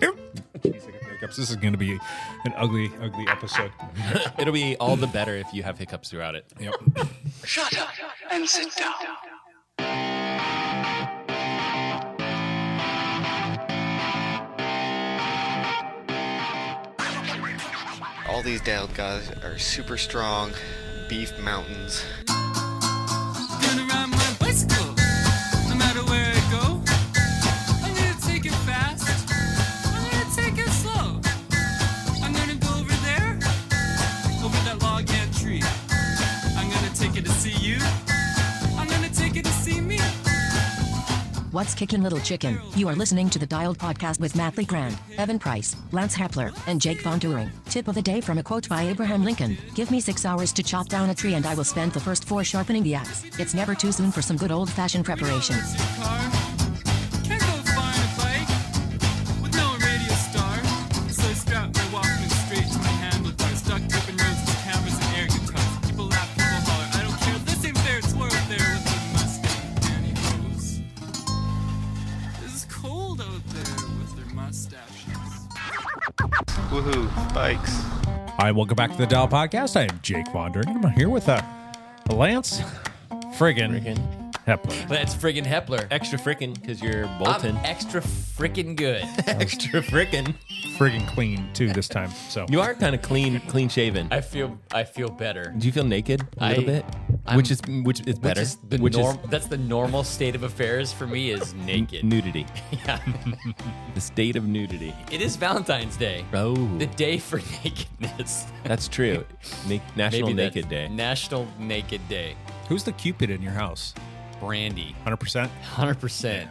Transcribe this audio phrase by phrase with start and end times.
[0.00, 1.36] hiccups.
[1.36, 1.92] This is going to be
[2.44, 3.72] an ugly, ugly episode.
[4.38, 6.44] It'll be all the better if you have hiccups throughout it.
[6.60, 6.74] Yep.
[7.44, 7.88] Shut up
[8.30, 8.94] and sit down.
[18.28, 20.52] All these Dale guys are super strong,
[21.08, 22.04] beef mountains.
[41.58, 42.60] What's kicking, little chicken?
[42.76, 46.52] You are listening to the Dialed Podcast with Matt Lee Grand, Evan Price, Lance Hepler,
[46.68, 47.50] and Jake Von Turing.
[47.64, 50.62] Tip of the day from a quote by Abraham Lincoln Give me six hours to
[50.62, 53.24] chop down a tree, and I will spend the first four sharpening the axe.
[53.40, 55.56] It's never too soon for some good old fashioned preparation.
[77.38, 77.82] Woohoo, bikes.
[78.38, 79.76] Hi, welcome back to the Dialed Podcast.
[79.76, 80.68] I am Jake Wandering.
[80.68, 81.40] I'm here with uh,
[82.10, 82.60] Lance
[83.36, 84.17] Friggin, Friggin.
[84.48, 84.88] Hepler.
[84.88, 85.86] That's friggin' Hepler.
[85.90, 87.56] Extra frickin' because you're Bolton.
[87.58, 89.02] I'm extra frickin' good.
[89.26, 90.34] Extra frickin'.
[90.78, 92.10] Friggin' clean, too, this time.
[92.30, 94.08] So You are kind of clean, clean shaven.
[94.10, 95.54] I feel I feel better.
[95.56, 96.84] Do you feel naked a little I- bit?
[97.26, 98.40] I'm- which is which is better.
[98.40, 102.04] Which is the which norm, that's the normal state of affairs for me is naked.
[102.04, 102.46] nudity.
[102.72, 102.98] yeah.
[103.94, 104.94] The state of nudity.
[105.10, 106.24] It is Valentine's Day.
[106.32, 108.46] Oh, The day for nakedness.
[108.64, 109.24] that's true.
[109.66, 110.88] Na- National Maybe that's Naked Day.
[110.88, 112.36] National Naked Day.
[112.68, 113.94] who's the Cupid in your house?
[114.40, 114.94] Brandy.
[115.06, 115.48] 100%?
[115.48, 116.50] Hundred percent.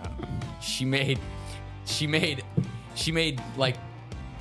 [0.61, 1.19] She made,
[1.85, 2.44] she made,
[2.95, 3.75] she made like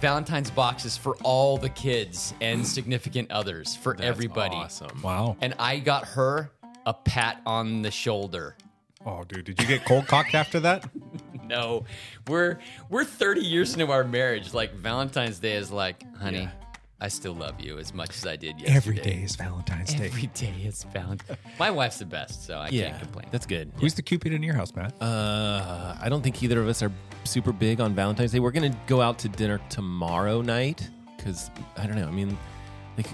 [0.01, 4.57] Valentine's boxes for all the kids and significant others for That's everybody.
[4.57, 5.01] Awesome.
[5.03, 5.37] Wow.
[5.41, 6.51] And I got her
[6.85, 8.57] a pat on the shoulder.
[9.05, 10.89] Oh, dude, did you get cold cocked after that?
[11.47, 11.85] No,
[12.27, 12.59] we're
[12.91, 14.53] we're 30 years into our marriage.
[14.53, 16.49] Like Valentine's Day is like, honey,
[16.99, 18.75] I still love you as much as I did yesterday.
[18.77, 20.07] Every day is Valentine's Day.
[20.07, 21.39] Every day is Valentine's.
[21.59, 23.27] My wife's the best, so I Yeah, can't complain.
[23.31, 23.71] that's good.
[23.79, 24.95] Who's the Cupid in your house, Matt?
[25.03, 26.91] Uh, I don't think either of us are
[27.25, 28.41] super big on Valentine's Day.
[28.41, 32.09] We're gonna go out to dinner tomorrow night because I don't know.
[32.09, 32.37] I mean,
[32.97, 33.09] like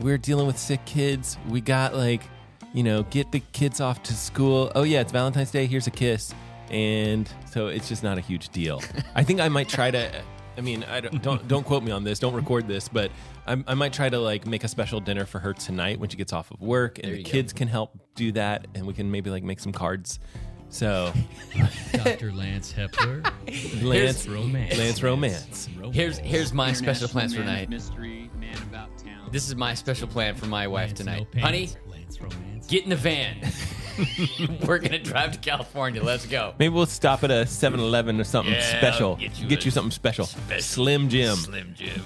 [0.00, 1.38] we're dealing with sick kids.
[1.48, 2.22] We got like,
[2.74, 4.72] you know, get the kids off to school.
[4.74, 5.66] Oh yeah, it's Valentine's Day.
[5.66, 6.34] Here's a kiss,
[6.68, 8.82] and so it's just not a huge deal.
[9.14, 10.22] I think I might try to.
[10.56, 12.18] I mean, I don't don't, don't quote me on this.
[12.18, 13.10] Don't record this, but
[13.46, 16.16] I, I might try to like make a special dinner for her tonight when she
[16.16, 17.30] gets off of work, and There the you go.
[17.30, 20.18] kids can help do that, and we can maybe like make some cards.
[20.68, 21.12] So
[21.92, 22.32] Dr.
[22.32, 23.22] Lance Hepler.
[23.82, 24.78] Lance romance.
[24.78, 25.68] Lance romance.
[25.92, 27.68] Here's here's my special plans for tonight.
[27.68, 29.28] Mystery man about town.
[29.30, 31.68] This is my special plan for my wife Lance tonight, no pants, honey.
[31.90, 32.66] Lance romance.
[32.66, 33.36] Get in the van.
[34.66, 36.02] We're gonna drive to California.
[36.02, 36.54] Let's go.
[36.58, 39.10] Maybe we'll stop at a 7-Eleven or something Yeah, special.
[39.12, 40.26] I'll get you a something special.
[40.26, 41.36] special Slim Jim.
[41.36, 42.00] Slim Jim.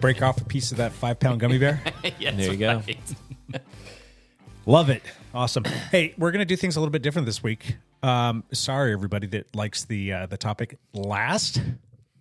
[0.00, 1.82] Break off a piece of that five pound gummy bear?
[2.18, 2.82] yes, There you go.
[2.86, 2.98] right.
[4.66, 5.02] Love it.
[5.34, 5.64] Awesome.
[5.64, 7.76] Hey, we're gonna do things a little bit different this week.
[8.02, 11.60] Um, sorry, everybody that likes the uh, the topic last.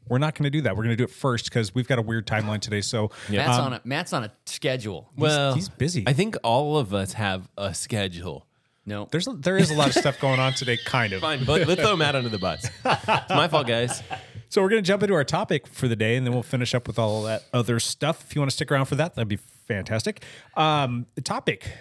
[0.10, 0.76] We're not going to do that.
[0.76, 2.82] We're going to do it first because we've got a weird timeline today.
[2.82, 5.10] So Matt's um, on a Matt's on a schedule.
[5.18, 6.04] Well, he's busy.
[6.06, 8.46] I think all of us have a schedule.
[8.86, 10.78] No, there's a, there is a lot of stuff going on today.
[10.78, 11.22] Kind of.
[11.22, 12.66] Fine, but let's throw Matt under the bus.
[12.66, 14.04] It's my fault, guys.
[14.50, 16.76] So we're going to jump into our topic for the day, and then we'll finish
[16.76, 18.24] up with all that other stuff.
[18.28, 20.24] If you want to stick around for that, that'd be fantastic.
[20.56, 21.72] Um, the topic,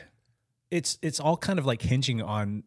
[0.71, 2.63] it's it's all kind of like hinging on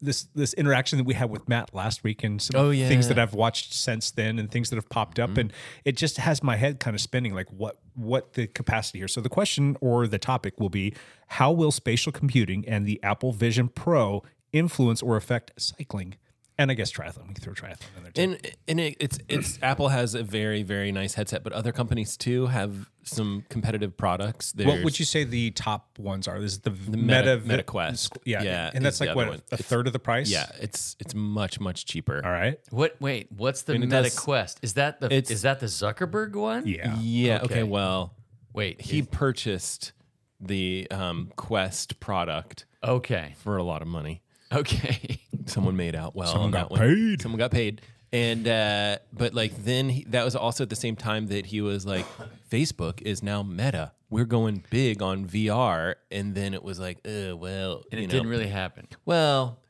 [0.00, 2.88] this this interaction that we had with Matt last week, and some Oh, yeah.
[2.88, 5.40] things that I've watched since then, and things that have popped up, mm-hmm.
[5.40, 5.52] and
[5.84, 7.34] it just has my head kind of spinning.
[7.34, 9.08] Like what what the capacity here.
[9.08, 10.94] So the question or the topic will be:
[11.28, 14.22] How will spatial computing and the Apple Vision Pro
[14.52, 16.16] influence or affect cycling?
[16.60, 17.28] And I guess triathlon.
[17.28, 18.22] We can throw triathlon in there too.
[18.22, 22.16] And and it, it's it's Apple has a very very nice headset, but other companies
[22.16, 24.52] too have some competitive products.
[24.56, 26.40] What would you say the top ones are?
[26.40, 26.96] This is the, Meta-
[27.36, 28.18] Meta Meta Quest.
[28.24, 29.36] Yeah, Yeah, and that's like what one.
[29.36, 30.28] a It's- third of the price.
[30.30, 32.20] Yeah, it's it's much much cheaper.
[32.24, 32.58] All right.
[32.70, 32.96] what?
[33.00, 34.58] Wait, what's the And it Meta does- Quest?
[34.62, 36.66] Is that the It's- is that the Zuckerberg one?
[36.66, 36.96] Yeah.
[36.98, 37.36] Yeah.
[37.44, 37.44] Okay.
[37.44, 37.62] Okay.
[37.62, 38.14] well,
[38.52, 39.92] Wait, he is- purchased
[40.40, 44.22] the um, Quest product okay, for a lot of money.
[44.52, 45.20] okay.
[45.48, 46.28] Someone made out well.
[46.28, 46.80] Someone on got that one.
[46.80, 47.22] paid.
[47.22, 47.80] Someone got paid.
[48.12, 51.60] And uh, but like then he, that was also at the same time that he
[51.60, 52.06] was like,
[52.50, 53.92] Facebook is now Meta.
[54.10, 58.10] We're going big on VR, and then it was like, uh, well, And it know,
[58.10, 58.88] didn't really happen.
[59.04, 59.60] Well,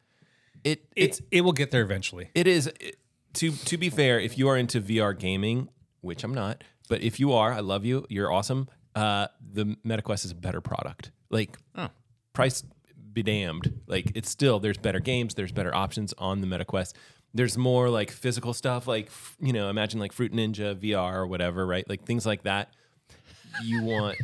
[0.63, 2.31] it It's it's it will get there eventually.
[2.35, 2.97] it is it,
[3.35, 5.69] to to be fair, if you are into VR gaming,
[6.01, 8.07] which I'm not, but if you are, I love you.
[8.09, 8.69] You're awesome.
[8.95, 11.11] Uh, the MetaQuest is a better product.
[11.31, 11.89] Like oh.
[12.33, 12.63] price
[13.23, 13.81] be damned.
[13.87, 16.95] Like it's still there's better games, there's better options on the MetaQuest.
[17.35, 19.11] There's more like physical stuff, like
[19.41, 21.89] you know, imagine like Fruit Ninja VR or whatever, right?
[21.89, 22.73] Like things like that.
[23.63, 24.17] You want,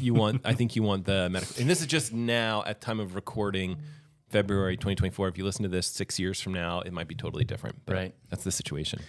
[0.00, 0.42] you want.
[0.44, 1.46] I think you want the Meta.
[1.60, 3.76] And this is just now at time of recording,
[4.28, 5.28] February 2024.
[5.28, 7.76] If you listen to this six years from now, it might be totally different.
[7.86, 8.14] But Right.
[8.30, 9.00] That's the situation.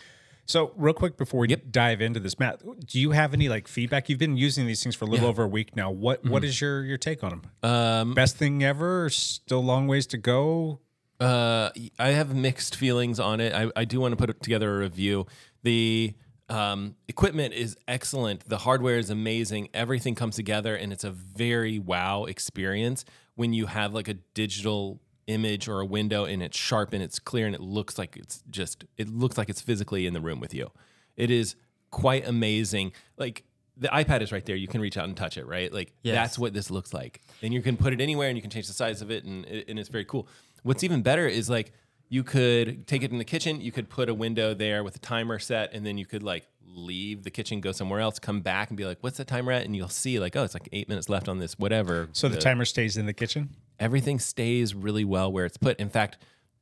[0.48, 4.10] So, real quick before we dive into this, Matt, do you have any like feedback?
[4.10, 5.30] You've been using these things for a little Yeah.
[5.32, 5.90] over a week now.
[5.90, 7.42] What what is your your take on them?
[7.72, 9.10] Um, Best thing ever?
[9.10, 10.80] Still long ways to go.
[11.20, 13.54] Uh, I have mixed feelings on it.
[13.54, 15.26] I, I do want to put together a review.
[15.64, 16.14] The
[16.50, 18.48] um, equipment is excellent.
[18.48, 19.70] The hardware is amazing.
[19.74, 23.04] Everything comes together, and it's a very wow experience
[23.36, 27.20] when you have like a digital image or a window and it's sharp and it's
[27.20, 30.40] clear and it looks like it's just it looks like it's physically in the room
[30.40, 30.72] with you.
[31.18, 31.56] It is
[31.92, 32.92] quite amazing.
[33.18, 33.44] Like
[33.78, 34.56] the iPad is right there.
[34.56, 35.72] You can reach out and touch it, right?
[35.74, 36.16] Like Yes.
[36.16, 37.22] that's what this looks like.
[37.42, 39.46] And you can put it anywhere and you can change the size of it and,
[39.46, 40.28] and it's very cool.
[40.64, 41.74] What's even better is like
[42.10, 45.00] you could take it in the kitchen, you could put a window there with a
[45.00, 48.70] timer set, and then you could like leave the kitchen, go somewhere else, come back
[48.70, 49.66] and be like, what's the timer at?
[49.66, 52.10] And you'll see like, oh, it's like eight minutes left on this, whatever.
[52.14, 53.50] So the timer stays in the kitchen.
[53.80, 55.80] everything stays really well where it's put.
[55.80, 56.18] In fact,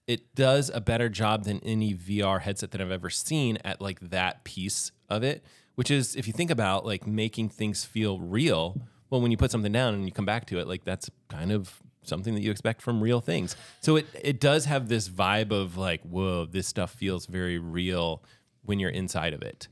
[0.08, 4.00] it does a better job than any VR headset that I've ever seen at like
[4.02, 5.44] that piece of it,
[5.76, 8.78] which is if you think about like making things feel real,
[9.10, 11.52] well when you put something down and you come back to it, like that's kind
[11.52, 13.56] of something that you expect from real things.
[13.82, 18.24] So it it does have this vibe of like, whoa, this stuff feels very real
[18.64, 19.68] when you're inside of it.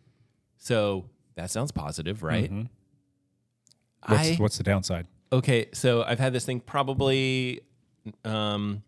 [0.57, 1.05] So
[1.35, 2.51] that sounds positive, right?
[4.07, 5.07] What's I- what's the downside?
[5.33, 7.61] okay, so I've had this thing probably
[8.25, 8.83] um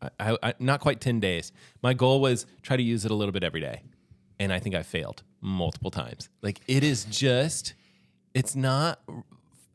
[0.00, 1.52] I, I, I- not quite 10 days.
[1.82, 3.82] My goal was try to use it a little bit every day.
[4.38, 6.28] And I think I failed multiple times.
[6.42, 7.74] Like it is just
[8.34, 9.00] it's not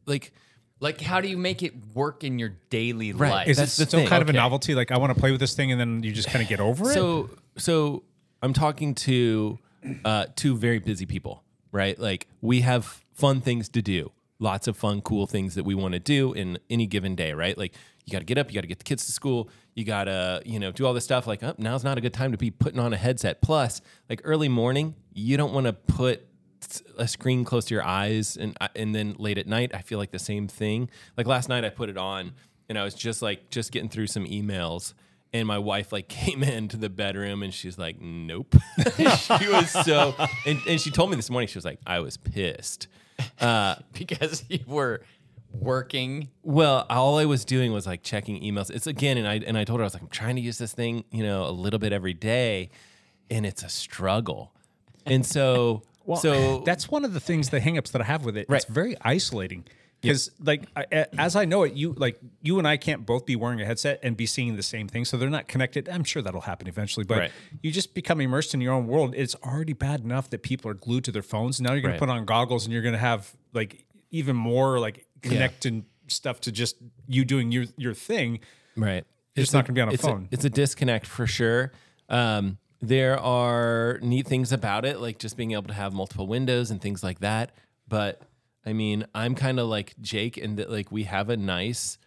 [0.05, 0.33] like
[0.81, 3.29] Like, how do you make it work in your daily Right.
[3.31, 3.47] life?
[3.47, 4.07] Is That's it still thing.
[4.07, 4.75] kind of a novelty?
[4.75, 6.59] Like I want to play with this thing, and then you just kind of get
[6.59, 6.93] over it.
[6.93, 8.03] so so
[8.41, 9.59] I'm talking to
[10.05, 11.99] uh, two very busy people, right?
[11.99, 15.93] Like we have fun things to do, lots of fun, cool things that we want
[15.95, 17.57] to do in any given day, right?
[17.57, 17.73] Like
[18.05, 20.05] you got to get up, you got to get the kids to school, you got
[20.05, 21.27] to you know do all this stuff.
[21.27, 23.41] Like oh, now's not a good time to be putting on a headset.
[23.41, 26.25] Plus, like early morning, you don't want to put
[26.97, 30.11] a screen close to your eyes and and then late at night I feel like
[30.11, 30.89] the same thing.
[31.17, 32.33] Like last night I put it on
[32.67, 34.93] and I was just like just getting through some emails
[35.31, 38.55] and my wife like came into the bedroom and she's like nope.
[38.97, 40.15] she was so
[40.45, 42.87] and, and she told me this morning she was like I was pissed.
[43.39, 45.01] Uh because you were
[45.51, 46.29] working.
[46.43, 48.69] well, all I was doing was like checking emails.
[48.69, 50.57] It's again, and I and I told her I was like, I'm trying to use
[50.57, 52.69] this thing, you know, a little bit every day,
[53.29, 54.53] and it's a struggle.
[55.05, 55.81] And so,
[56.17, 58.47] so that's one of the things, the hangups that I have with it.
[58.49, 58.61] Right.
[58.61, 59.65] It's very isolating
[60.01, 63.25] because, like, I, a- as I know it, you like you and I can't both
[63.25, 65.89] be wearing a headset and be seeing the same thing, so they're not connected.
[65.89, 67.31] I'm sure that'll happen eventually, but Right.
[67.61, 69.13] you just become immersed in your own world.
[69.15, 71.59] It's already bad enough that people are glued to their phones.
[71.59, 71.99] Now you're going Right.
[71.99, 76.39] to put on goggles and you're going to have like even more like connecting stuff
[76.41, 76.77] to just
[77.07, 78.39] you doing your your thing.
[78.75, 79.05] Right.
[79.35, 80.27] It's not gonna be on a it's phone.
[80.31, 81.71] it's a disconnect for sure.
[82.09, 86.71] Um, there are neat things about it, like just being able to have multiple windows
[86.71, 87.51] and things like that.
[87.87, 88.21] But
[88.65, 91.97] I mean, I'm kind of like Jake in that like we have a nice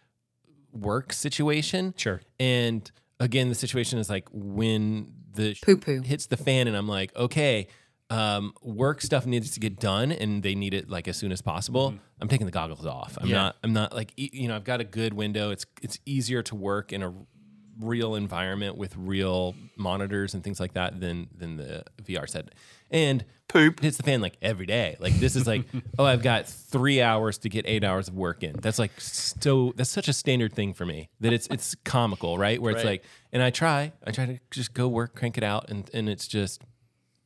[0.72, 1.94] work situation.
[1.96, 2.20] Sure.
[2.38, 6.00] And again, the situation is like when the Poo poo.
[6.02, 7.66] hits the fan, and I'm like, okay,
[8.10, 11.40] um, work stuff needs to get done, and they need it like as soon as
[11.40, 11.94] possible.
[12.20, 13.16] I'm taking the goggles off.
[13.20, 13.36] I'm Yeah.
[13.36, 13.56] not.
[13.64, 14.56] I'm not like e- you know.
[14.56, 15.50] I've got a good window.
[15.50, 17.12] It's it's easier to work in a
[17.80, 22.54] real environment with real monitors and things like that than than the VR set.
[22.90, 24.96] And poop hits the fan like every day.
[25.00, 25.64] Like this is like,
[25.98, 28.54] oh, I've got three hours to get eight hours of work in.
[28.60, 29.72] That's like so.
[29.76, 32.60] That's such a standard thing for me that it's it's comical, right?
[32.60, 33.02] Where it's Right.
[33.02, 36.08] like, and I try, I try to just go work, crank it out, and and
[36.08, 36.62] it's just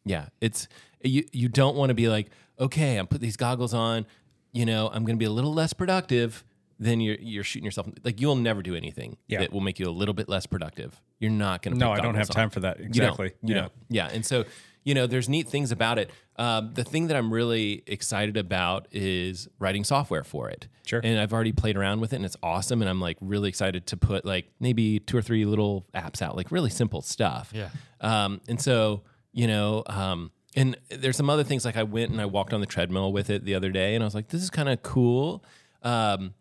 [0.04, 0.68] yeah, it's
[1.02, 1.24] you.
[1.32, 4.06] You don't want to be like, okay, I'm put these goggles on.
[4.52, 6.44] You know, I'm going to be a little less productive.
[6.78, 7.88] Then you're you're shooting yourself.
[8.04, 9.40] Like you'll never do anything Yeah.
[9.40, 11.00] that will make you a little bit less productive.
[11.18, 11.78] You're not going to.
[11.80, 12.78] No, I don't have time for that.
[12.80, 13.28] You Exactly.
[13.40, 13.48] don't.
[13.48, 13.60] You Yeah.
[13.62, 13.72] don't.
[13.88, 14.44] Yeah, and so
[14.84, 16.12] you know, there's neat things about it.
[16.36, 20.68] Um, the thing that I'm really excited about is writing software for it.
[20.86, 21.00] Sure.
[21.02, 22.82] And I've already played around with it, and it's awesome.
[22.82, 26.36] And I'm like really excited to put like maybe two or three little apps out,
[26.36, 27.50] like really simple stuff.
[27.52, 27.70] Yeah.
[28.00, 29.02] Um, and so,
[29.32, 32.60] you know, um, and there's some other things like I went and I walked on
[32.60, 34.84] the treadmill with it the other day, and I was like, this is kind of
[34.84, 35.42] cool.
[35.82, 36.32] Um,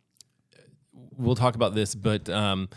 [1.18, 2.70] we'll talk about this, but um,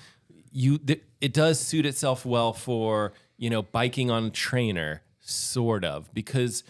[0.53, 5.85] you th- it does suit itself well for you know biking on a trainer, sort
[5.85, 6.65] of, because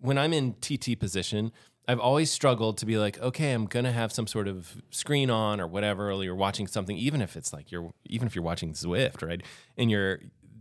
[0.00, 1.52] when I'm in TT position,
[1.86, 5.60] I've always struggled to be like, okay, I'm gonna have some sort of screen on
[5.60, 8.72] or whatever, or you're watching something, even if it's like you're even if you're watching
[8.72, 9.42] Zwift, right?
[9.76, 10.20] And you're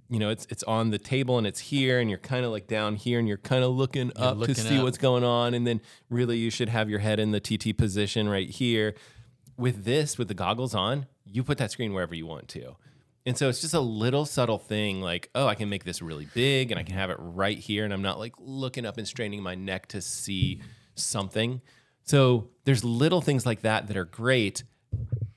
[0.10, 2.68] you know, it's it's on the table and it's here and you're kind of like
[2.68, 4.84] down here and you're kind of looking up looking to see up.
[4.84, 8.30] what's going on and then really you should have your head in the TT position
[8.30, 8.96] right here.
[9.58, 12.76] With this, with the goggles on, you put that screen wherever you want to.
[13.26, 16.28] And so it's just a little subtle thing like, oh, I can make this really
[16.34, 17.84] big and I can have it right here.
[17.84, 20.62] And I'm not like looking up and straining my neck to see
[20.96, 21.62] something.
[22.04, 24.64] So there's little things like that that are great.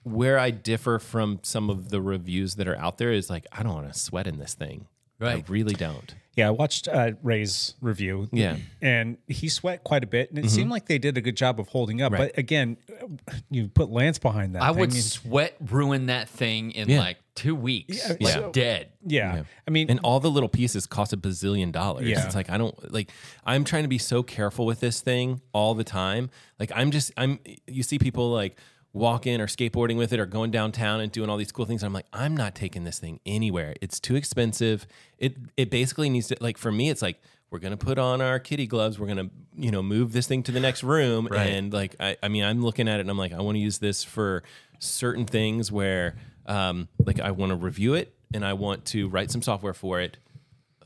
[0.05, 3.63] Where I differ from some of the reviews that are out there is like, I
[3.63, 4.87] don't want to sweat in this thing.
[5.19, 5.45] Right.
[5.47, 6.15] I really don't.
[6.41, 8.29] Yeah, I watched uh, Ray's review.
[8.33, 8.57] Yeah.
[8.83, 11.61] and he sweat quite a bit, and it seemed like they did a good job
[11.61, 12.13] of holding up.
[12.13, 12.33] Right.
[12.35, 12.77] But again,
[13.51, 14.63] you put Lance behind that.
[14.63, 16.99] I thing, would and- sweat ruin that thing in Yeah.
[17.01, 17.97] like two weeks.
[17.97, 18.89] Yeah, like so- dead.
[19.07, 19.43] yeah.
[19.67, 22.07] I mean, and all the little pieces cost a bazillion dollars.
[22.09, 22.25] Yeah.
[22.27, 23.11] It's like I don't like
[23.45, 26.31] I'm trying to be so careful with this thing all the time.
[26.59, 28.57] Like I'm just I'm you see people like
[28.93, 31.83] walking or skateboarding with it or going downtown and doing all these cool things.
[31.83, 33.75] I'm like, I'm not taking this thing anywhere.
[33.81, 34.87] It's too expensive.
[35.19, 37.21] It it basically needs to like for me, it's like
[37.51, 38.99] we're gonna put on our kitty gloves.
[38.99, 41.47] We're gonna you know move this thing to the next room Right.
[41.51, 43.61] and like I, I mean I'm looking at it and I'm like I want to
[43.61, 44.43] use this for
[44.79, 46.17] certain things where
[46.47, 50.01] um like I want to review it and I want to write some software for
[50.01, 50.17] it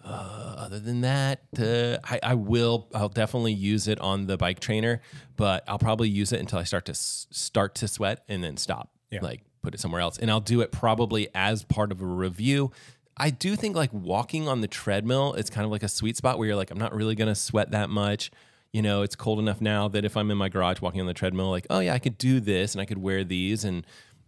[0.05, 2.89] uh, other than that, uh, I, I will.
[2.95, 5.01] I'll definitely use it on the bike trainer,
[5.37, 8.57] but I'll probably use it until I start to s- start to sweat and then
[8.57, 8.91] stop.
[9.11, 9.21] Yeah.
[9.23, 12.71] Like put it somewhere else, and I'll do it probably as part of a review.
[13.17, 16.37] I do think like walking on the treadmill, it's kind of like a sweet spot
[16.39, 18.31] where you're like, I'm not really gonna sweat that much.
[18.73, 21.15] You know, it's cold enough now that if I'm in my garage walking on the
[21.15, 23.87] treadmill, like, oh yeah, I could do this and I could wear these and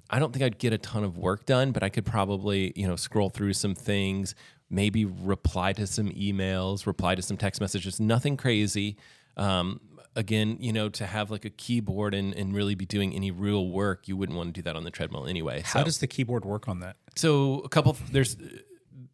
[0.09, 2.87] I don't think I'd get a ton of work done, but I could probably, you
[2.87, 4.37] know, scroll through some things,
[4.69, 8.97] maybe reply to some emails, reply to some text messages, nothing crazy.
[9.37, 9.81] Um,
[10.15, 13.69] again, you know, to have like a keyboard and, and really be doing any real
[13.69, 15.63] work, you wouldn't want to do that on the treadmill anyway.
[15.65, 16.97] how so, does the keyboard work on that?
[17.15, 18.37] so a couple, there's,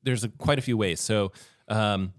[0.03, 1.01] there's a, quite a few ways.
[1.01, 1.33] So,
[1.69, 2.13] um,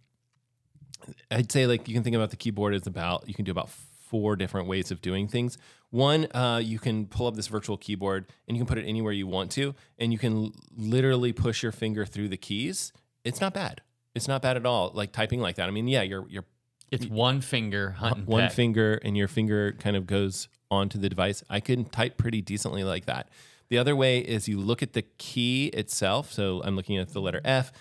[1.32, 3.70] I'd say like you can think about the keyboard as about you can do about
[3.70, 5.58] four different ways of doing things.
[5.90, 9.12] One, uh, you can pull up this virtual keyboard and you can put it anywhere
[9.12, 12.94] you want to, and you can literally push your finger through the keys.
[13.24, 13.82] It's not bad.
[14.16, 14.92] It's not bad at all.
[14.94, 15.68] Like typing like that.
[15.68, 16.46] I mean, yeah, you're you're
[16.92, 18.52] It's one finger hunting one peck.
[18.52, 21.44] finger and your finger kind of goes onto the device.
[21.50, 23.30] I can type pretty decently like that.
[23.70, 26.32] The other way is you look at the key itself.
[26.32, 27.72] So I'm looking at the letter F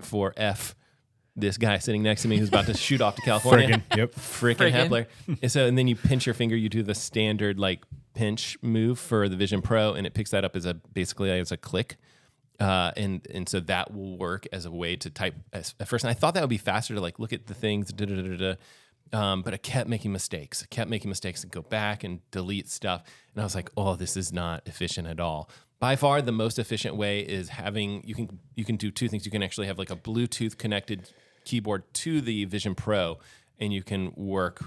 [0.00, 0.74] for F.
[1.34, 3.68] This guy sitting next to me who's about to shoot off to California.
[3.90, 4.12] Friggin', yep.
[4.14, 4.72] Frickin' Friggin'.
[4.88, 5.06] Hepler.
[5.42, 8.98] And so and then you pinch your finger, you do the standard like pinch move
[8.98, 11.96] for the Vision Pro, and it picks that up as a basically as a click.
[12.62, 16.04] Uh, and and so that will work as a way to type as, at first.
[16.04, 18.14] And I thought that would be faster to like look at the things, da, da,
[18.14, 18.54] da, da.
[19.12, 20.62] Um, but I kept making mistakes.
[20.62, 23.02] I kept making mistakes and go back and delete stuff.
[23.34, 25.50] And I was like, oh, this is not efficient at all.
[25.80, 29.26] By far, the most efficient way is having you can you can do two things.
[29.26, 31.10] You can actually have like a Bluetooth connected
[31.44, 33.18] keyboard to the Vision Pro,
[33.58, 34.62] and you can work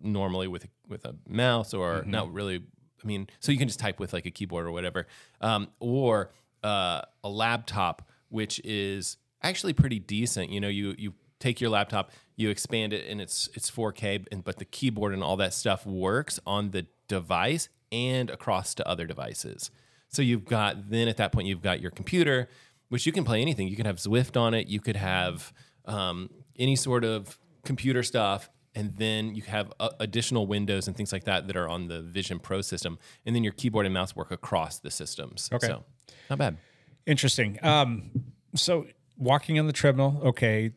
[0.00, 2.62] normally with with a mouse or not really.
[3.02, 5.08] I mean, so you can just type with like a keyboard or whatever,
[5.40, 6.30] um, or
[6.62, 10.50] uh, a laptop, which is actually pretty decent.
[10.50, 14.44] You know, you you take your laptop, you expand it, and it's it's 4K, and
[14.44, 19.06] but the keyboard and all that stuff works on the device and across to other
[19.06, 19.70] devices.
[20.08, 22.48] So you've got then at that point you've got your computer,
[22.88, 23.68] which you can play anything.
[23.68, 24.68] You can have Zwift on it.
[24.68, 25.52] You could have
[25.86, 31.12] um, any sort of computer stuff, and then you have uh, additional windows and things
[31.12, 34.14] like that that are on the Vision Pro system, and then your keyboard and mouse
[34.14, 35.48] work across the systems.
[35.52, 35.66] Okay.
[35.66, 35.84] so
[36.28, 36.56] not bad.
[37.06, 37.58] Interesting.
[37.62, 38.10] Um,
[38.54, 38.86] so
[39.16, 40.72] walking on the treadmill, okay.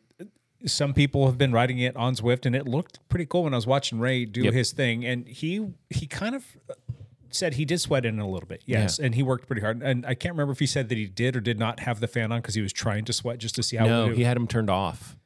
[0.66, 3.56] Some people have been riding it on Zwift, and it looked pretty cool when I
[3.56, 4.54] was watching Ray do Yep.
[4.54, 5.04] his thing.
[5.04, 6.44] And he he kind of
[7.30, 9.82] said he did sweat in a little bit, yes, and he worked pretty hard.
[9.82, 12.06] And I can't remember if he said that he did or did not have the
[12.08, 14.36] fan on because he was trying to sweat just to see how No, he had
[14.36, 15.16] him turned off.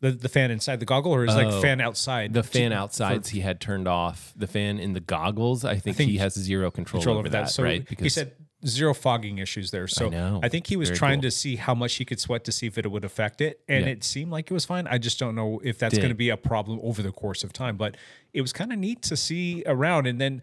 [0.00, 1.36] the the fan inside the goggle, or is Oh.
[1.38, 4.34] like fan outside The fan outsides he had turned off.
[4.36, 7.28] The fan in the goggles, I think, think he has zero control, control over over
[7.30, 7.50] that.
[7.50, 7.88] So right?
[7.98, 8.32] he said
[8.66, 9.86] zero fogging issues there.
[9.86, 10.40] So know.
[10.42, 11.22] I think he was Very trying cool.
[11.22, 13.84] to see how much he could sweat to see if it would affect it, and
[13.84, 13.92] Yeah.
[13.92, 14.86] it seemed like it was fine.
[14.86, 17.52] I just don't know if that's going to be a problem over the course of
[17.52, 17.76] time.
[17.76, 17.96] But
[18.32, 20.42] it was kind of neat to see around, and then.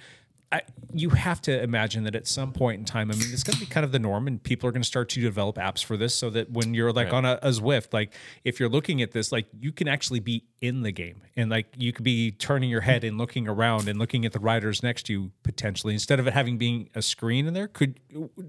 [0.53, 0.61] I,
[0.93, 3.59] you have to imagine that at some point in time, I mean, it's going to
[3.59, 5.95] be kind of the norm, and people are going to start to develop apps for
[5.95, 7.13] this, so that when you're like Right.
[7.13, 10.43] on a, a Zwift, like if you're looking at this, like you can actually be
[10.59, 13.97] in the game, and like you could be turning your head and looking around and
[13.97, 17.47] looking at the riders next to you potentially, instead of it having being a screen
[17.47, 17.69] in there.
[17.69, 17.99] Could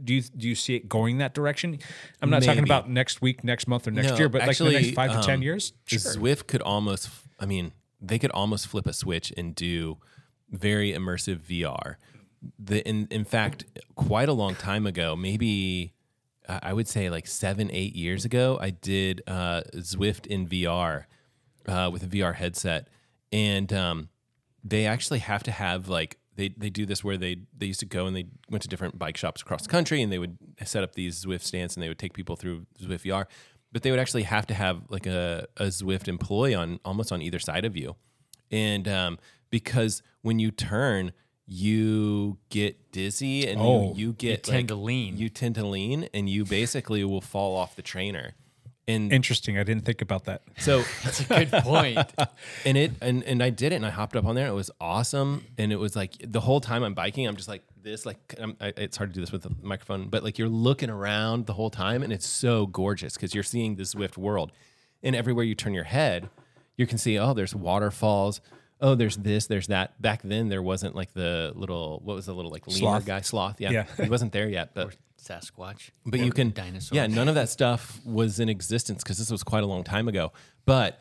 [0.04, 1.78] do you do you see it going that direction?
[2.21, 4.71] I'm not talking about next week, next month, or next No, year, but like the
[4.71, 5.73] next five to ten um, years.
[5.85, 6.00] Sure.
[6.00, 9.99] Zwift could almost, I mean, they could almost flip a switch and do
[10.52, 11.97] very immersive VR.
[12.59, 13.64] The in in fact,
[13.97, 15.92] quite a long time ago, maybe
[16.49, 21.04] I would say like seven, eight years ago, I did uh, Zwift in VR
[21.66, 22.88] uh, with a VR headset,
[23.30, 24.09] and um,
[24.64, 27.87] they actually have to have like they they do this where they they used to
[27.87, 30.82] go and they went to different bike shops across the country and they would set
[30.82, 33.26] up these Zwift stands and they would take people through Zwift VR,
[33.71, 37.23] but they would actually have to have like a a Zwift employee on almost on
[37.23, 37.94] either side of you,
[38.50, 39.18] and um,
[39.52, 41.12] because when you turn.
[41.44, 43.92] You get dizzy and Oh.
[43.94, 45.18] you, you get tend like- to lean.
[45.18, 48.35] You tend to lean, and you basically will fall off the trainer.
[48.88, 49.59] And Interesting.
[49.59, 50.42] I didn't think about that.
[50.59, 51.99] so That's a good point.
[52.64, 54.56] and it and and I did it and I hopped up on there and it
[54.56, 58.06] was awesome and it was like the whole time I'm biking I'm just like this
[58.06, 60.90] like I'm, I, it's hard to do this with the microphone but like you're looking
[60.90, 64.52] around the whole time and it's so gorgeous because you're seeing the Zwift world
[65.02, 66.30] and everywhere you turn your head
[66.76, 68.40] you can see oh there's waterfalls
[68.83, 72.35] oh there's this there's that back then there wasn't like the little what was the
[72.35, 73.07] little like leaner Sloth?
[73.07, 73.87] guy sloth yeah, Yeah.
[74.03, 75.91] he wasn't there yet but Sasquatch.
[76.05, 76.97] but you can dinosaur.
[76.97, 80.09] Yeah, none of that stuff was in existence because this was quite a long time
[80.09, 80.33] ago.
[80.67, 80.99] But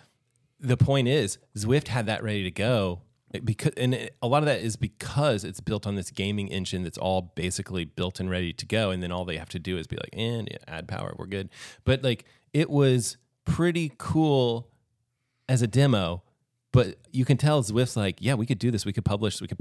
[0.59, 3.01] the point is, Zwift had that ready to go
[3.33, 6.49] eh, because, and it- a lot of that is because it's built on this gaming
[6.49, 9.59] engine that's all basically built and ready to go, and then all they have to
[9.59, 11.49] do is be like, and yeah, add power, we're good.
[11.83, 14.69] But like, it was pretty cool
[15.49, 16.21] as a demo,
[16.71, 18.85] but you can tell Zwift's like, yeah, we could do this.
[18.85, 19.41] We could publish.
[19.41, 19.57] We could,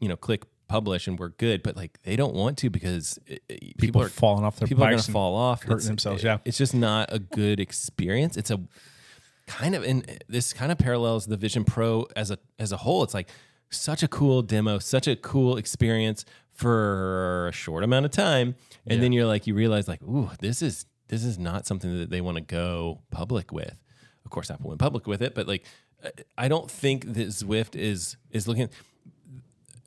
[0.00, 1.62] you know, click publish, and we're good.
[1.62, 4.66] But like, they don't want to because it, it- people, People are falling off their
[4.68, 6.38] people are going to fall off, hurting It's- themselves, it- yeah.
[6.44, 8.36] it's just not a good experience.
[8.36, 8.60] It's a
[9.46, 12.78] kind of, and uh, this kind of parallels the Vision Pro as a as a
[12.78, 13.02] whole.
[13.04, 13.28] It's like
[13.70, 18.54] such a cool demo, such a cool experience for a short amount of time,
[18.86, 22.10] and then you're like, you realize like, ooh, this is this is not something that
[22.10, 23.76] they want to go public with.
[24.24, 25.64] Of course, Apple went public with it, but like,
[26.36, 28.68] I- don't think that Zwift is is looking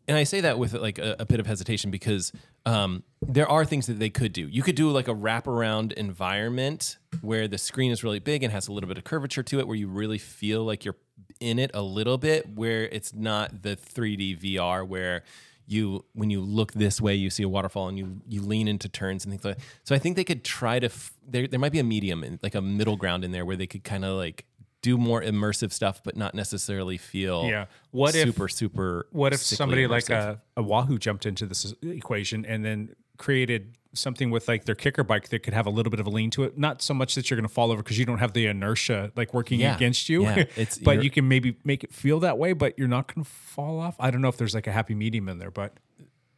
[0.09, 2.33] and I say that with like a, a bit of hesitation because
[2.65, 4.47] um, there are things that they could do.
[4.47, 8.67] You could do like a wraparound environment where the screen is really big and has
[8.67, 10.95] a little bit of curvature to it, where you really feel like you're
[11.39, 15.21] in it a little bit, where it's not the 3D VR where
[15.67, 18.89] you when you look this way you see a waterfall and you you lean into
[18.89, 19.63] turns and things like that.
[19.83, 22.39] So I think they could try to f- there there might be a medium and
[22.41, 24.45] like a middle ground in there where they could kind of like
[24.81, 27.65] do more immersive stuff but not necessarily feel Yeah.
[27.91, 30.39] What if- super super What if somebody like immersive.
[30.55, 35.03] a, a Wahoo jumped into this equation and then created something with like their kicker
[35.03, 36.57] bike that could have a little bit of a lean to it?
[36.57, 39.11] Not so much that you're going to fall over because you don't have the inertia
[39.15, 39.75] like working Yeah.
[39.75, 40.45] against you, Yeah.
[40.83, 43.79] But you can maybe make it feel that way, but you're not going to fall
[43.79, 43.95] off.
[43.99, 45.73] I don't know if there's like a happy medium in there, but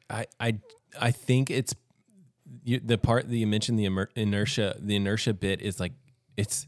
[0.10, 0.60] I I
[1.00, 1.76] I think it's
[2.64, 5.94] you, the part that you mentioned the immer- inertia the inertia bit is like
[6.38, 6.66] it's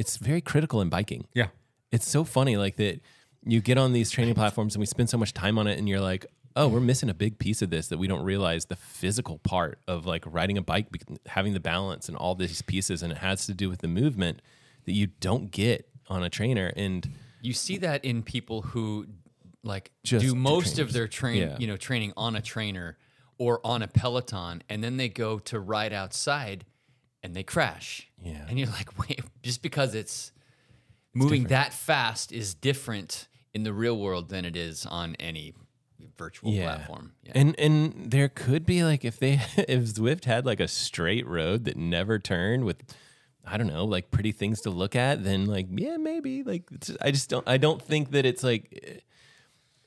[0.00, 1.26] it's very critical in biking.
[1.34, 1.48] yeah.
[1.92, 3.00] It's so funny like that
[3.44, 5.88] you get on these training platforms and we spend so much time on it and
[5.88, 6.24] you're like,
[6.56, 9.78] "Oh, we're missing a big piece of this that we don't realize the physical part
[9.88, 10.86] of like riding a bike
[11.26, 14.40] having the balance and all these pieces and it has to do with the movement
[14.86, 17.08] that you don't get on a trainer and
[17.42, 19.06] You see that in people who
[19.64, 21.56] like Just do most of their train, Yeah.
[21.58, 22.96] you know, training on a trainer
[23.36, 26.64] or on a Peloton, and then they go to ride outside
[27.22, 28.08] and they crash.
[28.22, 28.46] Yeah.
[28.48, 30.32] and you're like, wait, just because it's
[31.14, 35.54] moving that fast is different in the real world than it is on any
[36.16, 37.12] virtual platform.
[37.24, 37.32] Yeah.
[37.34, 41.64] And and there could be like if they if Zwift had like a straight road
[41.64, 42.76] that never turned with
[43.44, 46.90] I don't know, like pretty things to look at, then like yeah, maybe like it's,
[47.00, 49.00] I just don't I don't think that it's like eh,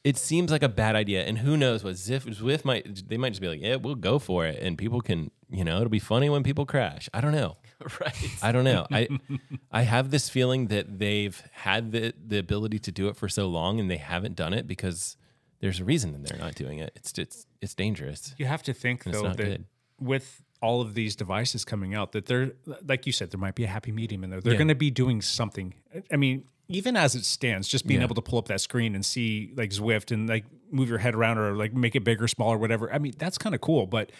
[0.04, 1.24] it seems like a bad idea.
[1.24, 4.20] And who knows what Zwift Zwift might they might just be like, "Yeah, we'll go
[4.20, 7.10] for it." And people can, you know, it'll be funny when people crash.
[7.14, 7.58] I don't know.
[8.02, 8.30] right.
[8.42, 8.86] I don't know.
[8.92, 9.08] I
[9.72, 13.48] I have this feeling that they've had the the ability to do it for so
[13.48, 15.18] long and they haven't done it because
[15.62, 16.92] there's a reason that they're not doing it.
[16.96, 18.36] It's it's it's dangerous.
[18.38, 19.66] You have to think though that good.
[20.00, 22.54] with all of these devices coming out, that they're
[22.88, 24.42] like you said, there might be a happy medium in there.
[24.42, 24.58] They're Yeah.
[24.60, 25.74] going to be doing something.
[26.12, 28.06] I mean, even as it stands, just being Yeah.
[28.06, 31.14] able to pull up that screen and see like Zwift and like move your head
[31.16, 32.92] around or like make it bigger, smaller, whatever.
[32.92, 33.86] I mean, that's kind of cool.
[33.86, 34.12] But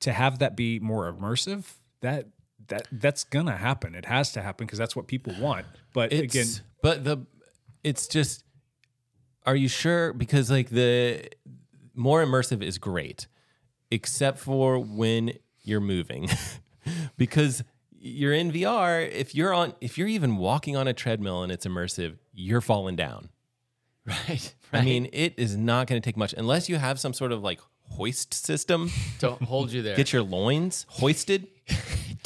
[0.00, 1.64] to have that be more immersive,
[2.00, 2.26] that
[2.68, 3.94] that that's gonna happen.
[3.94, 5.66] It has to happen because that's what people want.
[5.92, 6.50] But It's, again,
[6.82, 7.26] but the
[7.84, 8.42] it's just
[9.44, 11.28] are you sure because like the
[11.94, 13.26] more immersive is great,
[13.90, 16.28] except for when you're moving,
[17.16, 17.64] because
[17.98, 19.10] you're in VR.
[19.10, 22.96] If you're on, if you're even walking on a treadmill and it's immersive, you're falling
[22.96, 23.30] down.
[24.06, 24.54] Right.
[24.70, 27.42] I mean, it is not going to take much unless you have some sort of
[27.42, 28.90] like hoist system.
[29.18, 29.96] Don't hold you there.
[29.96, 31.46] Get your loins hoisted.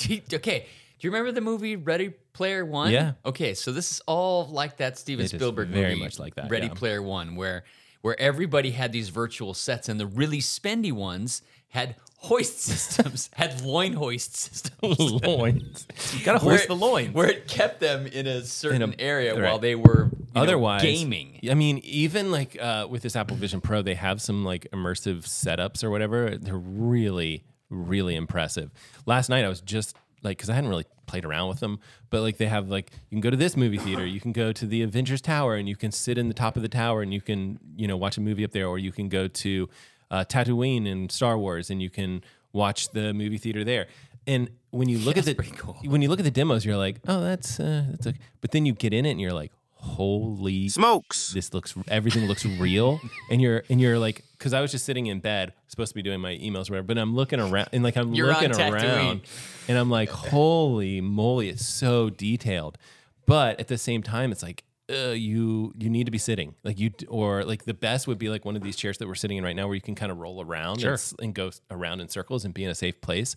[0.01, 0.67] You- okay.
[0.99, 2.91] Do you remember the movie Ready Player One?
[2.91, 3.13] Yeah.
[3.25, 6.51] Okay, so this is all like that Steven It Spielberg very movie, much like that,
[6.51, 6.75] Ready yeah.
[6.75, 7.63] Player One, where
[8.01, 13.63] where everybody had these virtual sets, and the really spendy ones had hoist systems, had
[13.63, 14.99] loin hoist systems.
[15.23, 15.87] loins.
[16.17, 17.15] You got to hoist it- the loins.
[17.15, 19.43] where it kept them in a certain area right.
[19.43, 21.41] while they were you know, Otherwise, gaming.
[21.51, 25.25] I mean, even like uh, with this Apple Vision Pro, they have some like immersive
[25.25, 26.37] setups or whatever.
[26.37, 28.71] They're really, really impressive.
[29.07, 32.21] Last night, I was just like, because I hadn't really played around with them, but
[32.21, 34.67] like they have like you can go to this movie theater, you can go to
[34.67, 37.21] the Avengers Tower, and you can sit in the top of the tower, and you
[37.21, 39.69] can you know watch a movie up there, or you can go to
[40.11, 43.87] uh, Tatooine in Star Wars, and you can watch the movie theater there.
[44.27, 45.77] And when you look at the cool.
[45.85, 48.19] when you look at the demos, you're like, oh, that's uh, that's okay.
[48.41, 51.33] But then you get in it, and you're like, holy Smokes.
[51.33, 55.07] this looks everything looks real and you're and you're like because i was just sitting
[55.07, 57.85] in bed supposed to be doing my emails or whatever but i'm looking around and
[57.85, 59.21] like i'm You're looking around
[59.69, 62.77] and i'm like holy moly it's so detailed
[63.25, 66.79] but at the same time it's like uh, you you need to be sitting like
[66.79, 69.37] you or like the best would be like one of these chairs that we're sitting
[69.37, 72.09] in right now where you can kind of roll around and, and go around in
[72.09, 73.37] circles and be in a safe place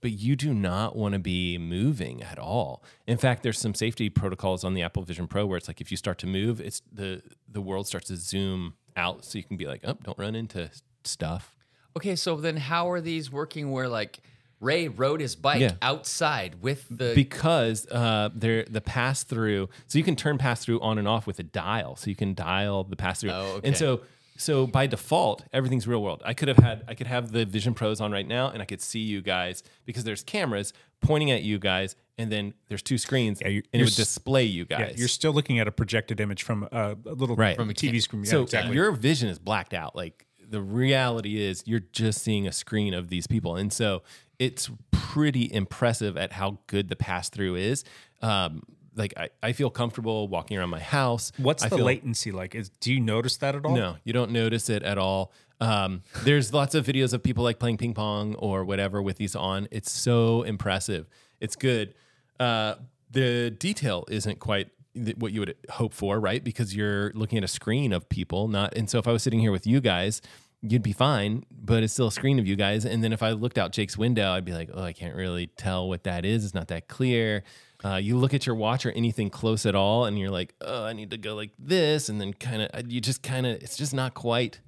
[0.00, 2.82] but you do not want to be moving at all.
[3.06, 5.90] In fact, there's some safety protocols on the Apple Vision Pro where it's like if
[5.90, 9.56] you start to move, it's the the world starts to zoom out, so you can
[9.56, 10.70] be like, oh, don't run into
[11.04, 11.54] stuff.
[11.96, 13.70] Okay, so then how are these working?
[13.70, 14.20] Where like
[14.60, 15.72] Ray rode his bike Yeah.
[15.82, 19.68] outside with the because uh, they're the pass through.
[19.86, 21.96] So you can turn pass through on and off with a dial.
[21.96, 23.30] So you can dial the pass through.
[23.30, 23.68] Oh, okay.
[23.68, 24.02] And so
[24.36, 26.22] so by default, everything's real world.
[26.24, 28.64] I could have had I could have the Vision Pros on right now, and I
[28.64, 32.98] could see you guys because there's cameras pointing at you guys, and then there's two
[32.98, 34.94] screens, you're- and it would display you Yeah, guys.
[34.98, 37.56] you're still looking at a projected image from a, a little Right.
[37.56, 38.24] from a TV screen.
[38.24, 38.74] Yeah, so exactly.
[38.74, 39.96] your vision is blacked out.
[39.96, 43.56] Like the reality is you're just seeing a screen of these people.
[43.56, 44.02] And so
[44.40, 47.84] it's pretty impressive at how good the pass through is.
[48.22, 48.62] Um,
[48.96, 51.30] like I, I feel comfortable walking around my house.
[51.36, 52.56] What's I the feel- latency like?
[52.56, 53.76] Is do you notice that at all?
[53.76, 55.32] No, you don't notice it at all.
[55.60, 59.36] Um, there's lots of videos of people like playing ping pong or whatever with these
[59.36, 59.68] on.
[59.70, 61.06] It's so impressive.
[61.38, 61.94] It's good.
[62.40, 62.76] Uh,
[63.10, 64.70] the detail isn't quite
[65.18, 66.42] what you would hope for, right?
[66.42, 68.74] Because you're looking at a screen of people, not.
[68.74, 70.22] And so if I was sitting here with you guys,
[70.62, 72.84] you'd be fine, but it's still a screen of you guys.
[72.84, 75.46] And then if I looked out Jake's window, I'd be like, oh, I can't really
[75.46, 76.44] tell what that is.
[76.44, 77.44] It's not that clear.
[77.82, 80.84] Uh, you look at your watch or anything close at all, and you're like, oh,
[80.84, 83.76] I need to go like this, and then kind of, you just kind of, it's
[83.76, 84.60] just not quite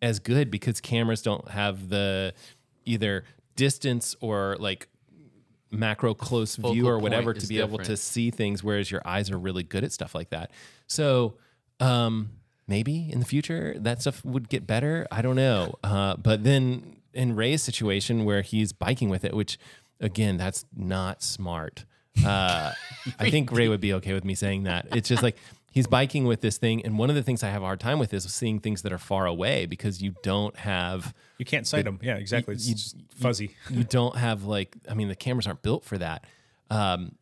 [0.00, 2.32] as good because cameras don't have the
[2.84, 3.24] either
[3.56, 4.88] distance or like
[5.70, 9.38] macro close view or whatever to be able to see things whereas your eyes are
[9.38, 10.50] really good at stuff like that
[10.86, 11.34] so
[11.80, 12.30] um
[12.68, 16.96] maybe in the future that stuff would get better i don't know uh but then
[17.14, 19.58] in ray's situation where he's biking with it which
[20.00, 21.84] again that's not smart
[22.24, 22.72] uh
[23.18, 25.36] i think ray would be okay with me saying that it's just like
[25.72, 27.98] he's biking with this thing and one of the things i have a hard time
[27.98, 31.84] with is seeing things that are far away because you don't have you can't sight
[31.84, 31.98] them.
[32.02, 32.54] Yeah, exactly.
[32.54, 33.54] It's you- just fuzzy.
[33.70, 36.24] you don't have like i mean the cameras aren't built for that
[36.70, 37.12] um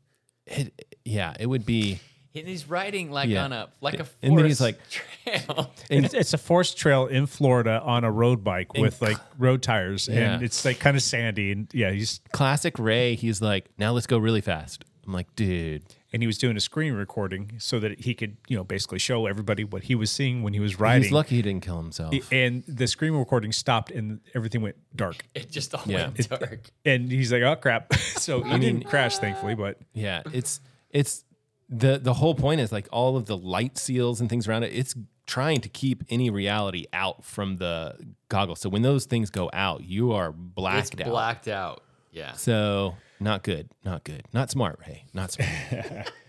[0.47, 0.73] it,
[1.05, 1.99] yeah it would be
[2.35, 3.45] he's riding like Yeah.
[3.45, 4.91] on a like a And then he's forest like-
[5.47, 5.73] trail.
[5.89, 10.09] it's, it's a forest trail in Florida on a road bike with like road tires,
[10.09, 10.35] Yeah.
[10.35, 11.53] and it's like kind of sandy.
[11.53, 15.83] And yeah, he's classic ray he's like now let's go really fast i'm like dude
[16.15, 19.27] and he was doing a screen recording so that he could you know basically show
[19.27, 21.03] everybody what he was seeing when he was riding.
[21.03, 25.25] he's lucky he didn't kill himself And the screen recording stopped, and everything went dark.
[25.35, 26.05] It just all Yeah.
[26.09, 26.61] went dark.
[26.87, 29.55] And he's like, "Oh crap!" so he didn't crash, thankfully.
[29.55, 31.25] But yeah it's it's
[31.69, 34.73] the the whole point is like all of the light seals and things around it
[34.73, 34.95] it's
[35.27, 37.97] trying to keep any reality out from the
[38.29, 41.83] goggles so when those things go out you are blacked It's out blacked out.
[42.13, 42.33] Yeah.
[42.33, 46.13] So not good, not good, not smart, Ray, not smart.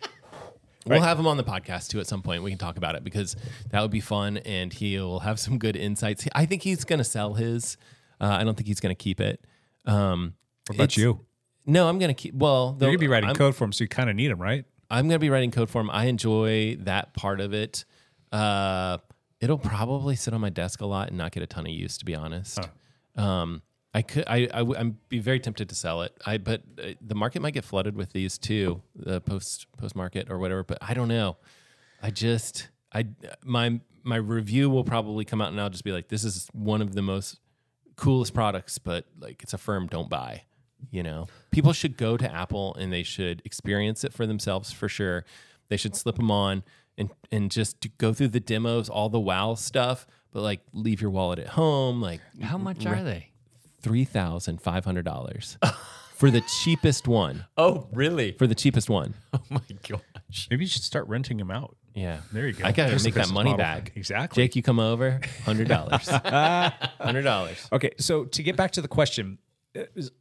[0.87, 2.43] We'll have him on the podcast too at some point.
[2.43, 3.35] We can talk about it because
[3.71, 6.27] that would be fun, and he'll have some good insights.
[6.35, 7.77] I think he's going to sell his.
[8.21, 9.43] Uh, I don't think he's going to keep it.
[9.85, 10.35] Um,
[10.67, 11.25] what about you?
[11.65, 12.35] No, I'm going to keep.
[12.35, 14.39] Well, You're gonna be writing I'm, code for him, so you kind of need him,
[14.39, 14.63] right?
[14.89, 15.89] I'm going to be writing code for him.
[15.89, 17.85] I enjoy that part of it.
[18.31, 18.97] Uh,
[19.39, 21.97] it'll probably sit on my desk a lot and not get a ton of use,
[21.99, 22.59] to be honest.
[23.15, 23.61] Um,
[23.93, 26.13] I could, I, I, would- I'm be very tempted to sell it.
[26.25, 30.29] I, but uh, the market might get flooded with these too, the post, post market
[30.29, 30.63] or whatever.
[30.63, 31.37] But I don't know.
[32.03, 33.07] I just, I
[33.43, 36.81] my my review will probably come out and I'll just be like, this is one
[36.81, 37.39] of the most
[37.95, 40.43] coolest products, but like it's a firm don't buy.
[40.91, 44.87] You know, people should go to Apple and they should experience it for themselves for
[44.89, 45.25] sure.
[45.69, 46.63] They should slip them on
[46.97, 51.09] and and just go through the demos, all the wow stuff, but like leave your
[51.11, 52.01] wallet at home.
[52.01, 53.29] Like How much are they?
[53.81, 55.57] three thousand five hundred dollars
[56.15, 57.45] for the cheapest one.
[57.57, 58.31] Oh, really?
[58.33, 59.13] For the cheapest one.
[59.33, 60.47] Oh my gosh.
[60.49, 61.75] Maybe you should start renting them out.
[61.93, 62.65] Yeah, There you go.
[62.65, 63.63] I gotta There's make that money model.
[63.63, 63.91] back.
[63.95, 64.43] Exactly.
[64.43, 66.07] Jake, you come over, hundred dollars.
[66.99, 67.67] Hundred dollars.
[67.71, 69.44] Okay, so to get back to the question, is-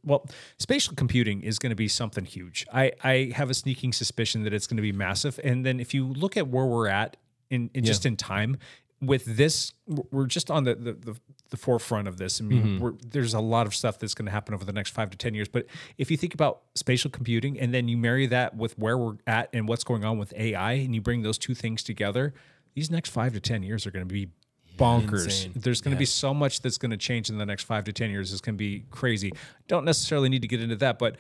[0.05, 0.27] well,
[0.59, 2.67] spatial computing is going to be something huge.
[2.73, 5.39] I, I have a sneaking suspicion that it's going to be massive.
[5.43, 7.17] And then if you look at where we're at
[7.51, 8.59] in, in just in time
[9.01, 12.41] with this, we're just on the the, the, the forefront of this.
[12.41, 12.83] I mean, mm-hmm.
[12.83, 15.19] we're, there's a lot of stuff that's going to happen over the next five to
[15.19, 15.49] ten years.
[15.49, 15.67] But
[15.99, 19.51] if you think about spatial computing and then you marry that with where we're at
[19.53, 22.35] and what's going on with AI, and you bring those two things together,
[22.75, 24.31] these next five to ten years are going to be
[24.77, 25.25] bonkers.
[25.25, 25.53] insane.
[25.57, 27.93] There's going to be so much that's going to change in the next five to
[27.93, 28.33] 10 years.
[28.33, 29.33] It's going to be crazy.
[29.69, 31.17] Don't necessarily need to get into that, but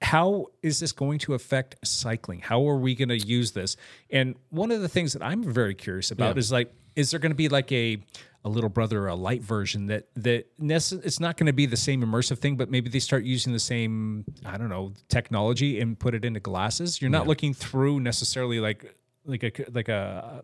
[0.00, 2.40] how is this going to affect cycling?
[2.40, 3.76] How are we going to use this?
[4.10, 6.40] And one of the things that I'm very curious about Yeah.
[6.40, 7.98] is like, is there going to be like a
[8.44, 11.76] a little brother or a light version that that it's not going to be the
[11.76, 15.96] same immersive thing, but maybe they start using the same I don't know technology and
[15.96, 17.00] put it into glasses.
[17.00, 20.42] You're not looking through necessarily like like a like a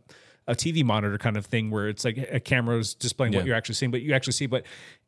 [0.49, 3.77] a TV monitor kind of thing where it's like a camera's displaying what you're actually
[3.77, 4.47] seeing, but you actually see.
[4.47, 4.65] But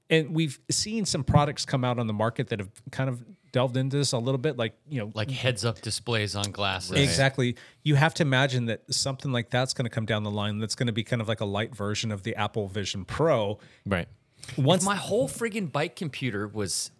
[0.09, 3.77] and we've seen some products come out on the market that have kind of delved
[3.77, 6.93] into this a little bit, like you know, Like heads up displays on glasses.
[6.93, 7.57] exactly.
[7.83, 10.59] You have to imagine that something like that's going to come down the line.
[10.59, 13.59] That's going to be kind of like a light version of the Apple Vision Pro.
[13.87, 14.07] Right.
[14.57, 16.91] Once If my whole friggin' bike computer was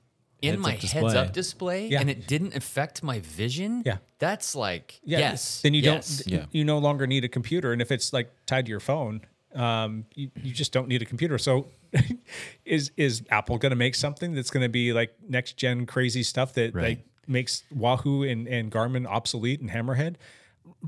[0.43, 2.01] in Heads my up heads up display Yeah.
[2.01, 3.99] and it didn't affect my vision, Yeah.
[4.19, 5.61] that's like yeah, yes.
[5.63, 6.19] then you yes.
[6.25, 6.33] don't.
[6.33, 6.45] Yeah.
[6.51, 9.21] You no longer need a computer, and if it's like tied to your phone,
[9.55, 11.37] um, you, you just don't need a computer.
[11.39, 11.69] So,
[12.65, 16.23] is is Apple going to make something that's going to be like next gen crazy
[16.23, 16.85] stuff that Right.
[16.85, 20.15] like makes Wahoo and, and Garmin obsolete and Hammerhead?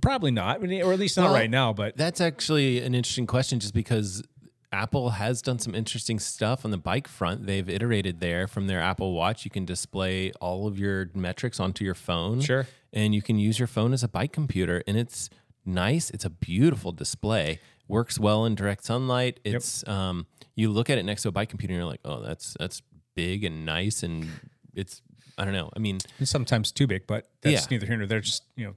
[0.01, 1.73] Probably not, or at least not Well, right now.
[1.73, 4.23] But That's actually an interesting question just because
[4.73, 7.47] Apple has done some interesting stuff on the bike front.
[7.47, 9.45] They've iterated there from their Apple Watch.
[9.45, 12.41] You can display all of your metrics onto your phone.
[12.41, 12.67] Sure.
[12.93, 14.83] And you can use your phone as a bike computer.
[14.87, 15.29] And it's
[15.67, 16.11] nice.
[16.11, 17.61] It's a beautiful display.
[17.89, 19.41] Works well in direct sunlight.
[19.45, 22.23] It's um you look at it next to a bike computer and you're like, oh,
[22.23, 22.81] that's that's
[23.15, 24.27] big and nice and
[24.75, 25.03] it's
[25.37, 25.71] I don't know.
[25.77, 27.07] I mean, sometimes too big.
[27.07, 27.67] But that's Yeah.
[27.71, 28.21] neither here nor there.
[28.21, 28.75] Just you know,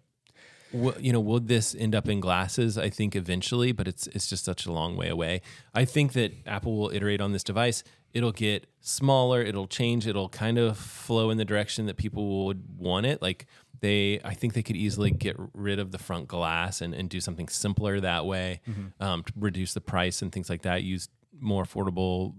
[0.71, 2.77] Well, you know, would this end up in glasses?
[2.77, 5.41] I think eventually, but it's it's just such a long way away.
[5.73, 7.83] I think that Apple will iterate on this device.
[8.13, 9.41] It'll get smaller.
[9.41, 10.07] It'll change.
[10.07, 13.21] It'll kind of flow in the direction that people would want it.
[13.21, 13.45] Like
[13.81, 17.19] they, I think they could easily get rid of the front glass and, and do
[17.19, 18.61] something simpler that way,
[19.01, 20.83] um, to reduce the price and things like that.
[20.83, 22.35] Use more affordable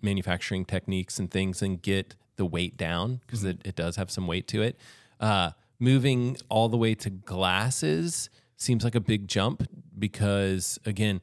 [0.00, 4.26] manufacturing techniques and things and get the weight down because it, it does have some
[4.26, 4.78] weight to it.
[5.18, 11.20] Uh, moving all the way to glasses seems like a big jump because, again,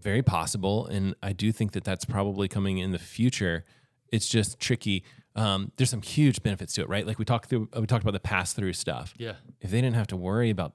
[0.00, 0.86] very possible.
[0.86, 3.64] And I do think that that's probably coming in the future.
[4.12, 5.04] It's just tricky.
[5.36, 7.06] Um, there's some huge benefits to it, right?
[7.06, 9.14] Like we talked through, we talked about the pass through stuff.
[9.16, 9.34] Yeah.
[9.60, 10.72] If they didn't have to worry about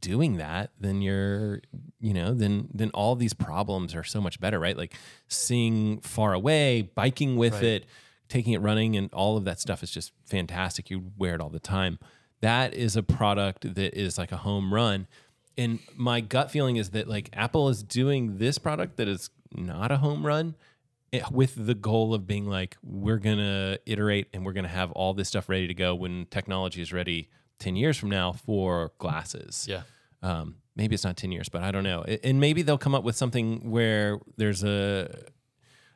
[0.00, 1.60] doing that, then you're,
[2.00, 4.76] you know, then then all these problems are so much better, right?
[4.76, 4.94] Like
[5.28, 7.84] seeing far away, biking with it,
[8.28, 10.88] taking it running, and all of that stuff is just fantastic.
[10.88, 11.98] You wear it all the time.
[12.40, 15.06] That is a product that is like a home run.
[15.58, 19.90] And my gut feeling is that like Apple is doing this product that is not
[19.90, 20.54] a home run
[21.12, 25.12] eh, with the goal of being like we're gonna iterate and we're gonna have all
[25.12, 29.66] this stuff ready to go when technology is ready 10 years from now for glasses
[29.68, 29.82] Yeah.
[30.22, 33.02] um, maybe it's not 10 years but i don't know and maybe they'll come up
[33.02, 35.12] with something where there's a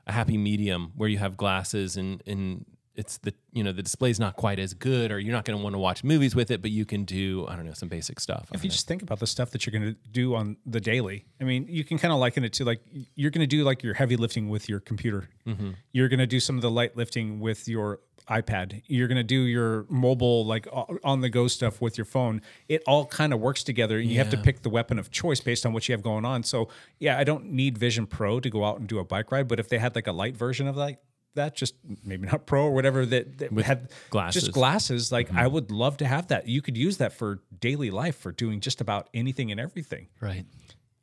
[0.08, 4.20] a happy medium where you have glasses and and it's the you know the display's
[4.20, 6.62] not quite as good or you're not going to want to watch movies with it
[6.62, 8.72] but you can do i don't know some basic stuff if you know.
[8.72, 11.66] just think about the stuff that you're going to do on the daily, I mean,
[11.68, 12.80] you can kind of liken it to like
[13.14, 15.28] you're going to do like your heavy lifting with your computer.
[15.46, 15.70] Mm-hmm.
[15.92, 18.82] You're going to do some of the light lifting with your iPad.
[18.86, 20.66] You're going to do your mobile, like
[21.02, 22.40] on the go stuff with your phone.
[22.68, 23.98] It all kind of works together.
[23.98, 26.24] and You have to pick the weapon of choice based on what you have going
[26.24, 26.42] on.
[26.42, 29.48] So, yeah, I don't need Vision Pro to go out and do a bike ride,
[29.48, 30.98] but if they had like a light version of like,
[31.34, 34.42] that just maybe not pro or whatever that, that had glasses.
[34.42, 35.54] just glasses like i mm-hmm.
[35.54, 38.80] would love to have that you could use that for daily life for doing just
[38.80, 40.44] about anything and everything Right.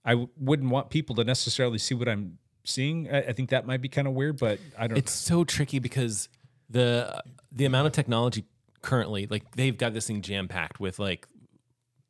[0.04, 3.08] I w- wouldn't want people to necessarily see what I'm seeing.
[3.12, 4.98] I, I think that might be kind of weird, but I don't.
[4.98, 6.28] it's so tricky because
[6.70, 8.46] the the amount of technology
[8.82, 11.28] currently like they've got this thing jam packed with like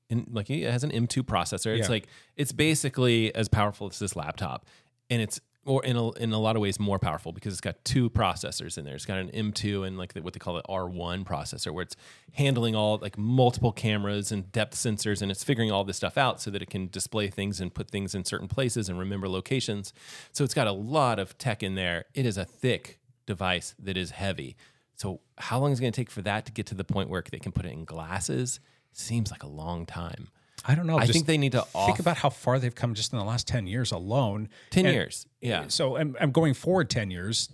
[0.09, 1.77] in, like it has an M2 processor.
[1.77, 1.91] It's Yeah.
[1.91, 2.07] like
[2.37, 4.65] it's basically as powerful as this laptop,
[5.09, 7.83] and it's or in a, in a lot of ways more powerful because it's got
[7.85, 8.95] two processors in there.
[8.95, 11.95] It's got an M2 and like the, what they call the R1 processor, where it's
[12.33, 16.41] handling all like multiple cameras and depth sensors, and it's figuring all this stuff out
[16.41, 19.93] so that it can display things and put things in certain places and remember locations.
[20.31, 22.05] So it's got a lot of tech in there.
[22.15, 24.57] It is a thick device that is heavy.
[24.95, 27.09] So how long is it going to take for that to get to the point
[27.09, 28.59] where they can put it in glasses?
[28.93, 30.29] Seems like a long time.
[30.65, 30.97] I don't know.
[30.97, 33.25] I think they need to think off- about how far they've come just in the
[33.25, 34.49] last ten years alone.
[34.71, 35.25] 10 And- years.
[35.41, 35.65] Yeah.
[35.69, 37.49] So I'm, I'm going forward ten years.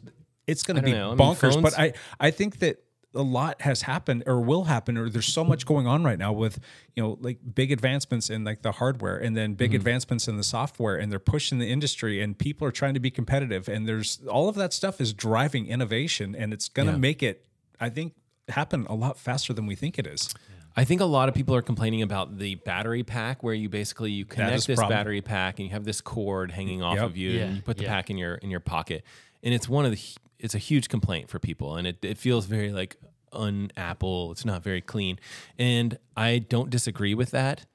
[0.46, 1.08] It's going to be know.
[1.12, 1.62] I mean, bonkers.
[1.62, 2.84] but I I think that
[3.16, 6.32] a lot has happened or will happen or there's so much going on right now
[6.34, 6.60] with
[6.96, 9.58] you know like big advancements in like the hardware and then Mm-hmm.
[9.58, 13.00] big advancements in the software and they're pushing the industry and people are trying to
[13.00, 16.92] be competitive and there's all of that stuff is driving innovation and it's going to
[16.94, 16.98] Yeah.
[17.00, 17.46] make it
[17.80, 18.14] i think
[18.50, 20.34] happen a lot faster than we think it is
[20.78, 24.12] I think a lot of people are complaining about the battery pack where you basically
[24.12, 24.96] you connect this problem.
[24.96, 27.04] battery pack and you have this cord hanging off Yep.
[27.06, 27.90] of you Yeah, and you put the yeah.
[27.90, 29.04] pack in your in your pocket.
[29.44, 30.00] And it's one of the
[30.40, 32.96] it's a huge complaint for people and it, it feels very like
[33.34, 34.32] un-apple.
[34.32, 35.18] It's not very clean.
[35.58, 37.66] And I don't disagree with that.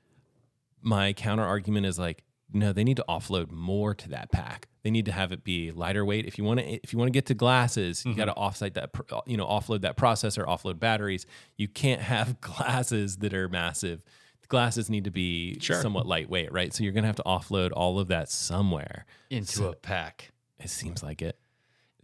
[0.80, 4.68] My counter argument is like no, they need to offload more to that pack.
[4.82, 6.26] They need to have it be lighter weight.
[6.26, 8.42] If you want to, if you want to get to glasses, you got to mm-hmm.
[8.42, 8.90] offsite that,
[9.26, 11.26] you know, offload that processor, offload batteries.
[11.56, 14.04] You can't have glasses that are massive.
[14.48, 16.74] Glasses need to be somewhat lightweight, right?
[16.74, 19.06] So you're going to have to offload all of that somewhere.
[19.30, 20.30] into a pack.
[20.58, 21.38] It seems like it.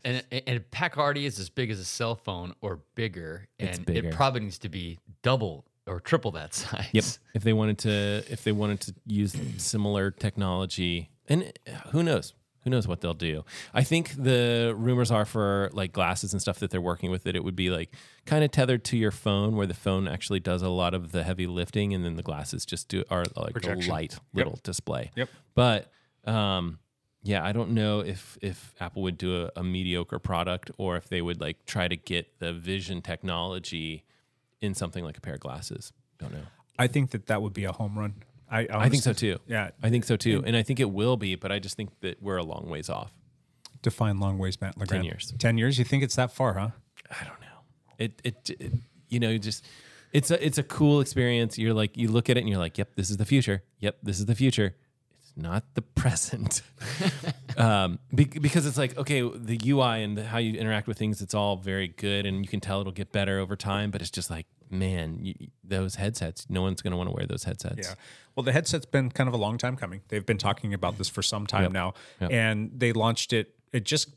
[0.04, 3.84] And, and a pack already is as big as a cell phone or bigger, and
[3.84, 4.08] bigger.
[4.08, 6.88] it probably needs to be double or triple that size.
[6.92, 7.05] Yep.
[7.35, 11.53] If they wanted to, if they wanted to use similar technology, and
[11.90, 13.44] who knows, who knows what they'll do.
[13.72, 17.37] I think the rumors are for like glasses and stuff that they're working with it.
[17.37, 17.94] It would be like
[18.27, 21.22] kind of tethered to your phone, where the phone actually does a lot of the
[21.22, 25.11] heavy lifting, and then the glasses just do are like a light little display.
[25.16, 25.29] Yep.
[25.55, 25.90] But
[26.24, 26.79] um,
[27.22, 31.09] yeah, I don't know if if Apple would do a, a mediocre product or if
[31.09, 34.05] they would like try to get the vision technology
[34.61, 35.92] in something like a pair of glasses.
[36.18, 36.42] Don't know.
[36.79, 38.14] i think that that would be a home run
[38.51, 39.37] i I think so too.
[39.47, 41.90] yeah I think so too, and I think it will be, but I just think
[42.01, 43.12] that we're a long ways off.
[43.83, 45.05] define long ways matt Legrand.
[45.05, 45.33] years.
[45.38, 46.71] 10 years you think it's that far huh
[47.11, 47.59] I don't know.
[47.99, 48.73] It, it, it
[49.09, 49.64] you know, just
[50.12, 51.59] it's a it's a cool experience.
[51.59, 53.62] You're like you look at it and you're like, yep, this is the future.
[53.81, 54.75] Yep, this is the future.
[55.40, 56.62] Not the present.
[57.57, 61.22] um, be, because it's like okay, the UI and the, how you interact with things,
[61.22, 63.92] it's all very good, and you can tell it'll get better over time.
[63.92, 66.46] But it's just like, man, you, those headsets.
[66.48, 67.88] No one's going to want to wear those headsets.
[67.88, 67.94] Yeah.
[68.35, 70.01] Well, the headset's been kind of a long time coming.
[70.09, 71.72] They've been talking about this for some time Yep.
[71.72, 72.31] now, Yep.
[72.33, 73.55] and they launched it.
[73.72, 74.14] It just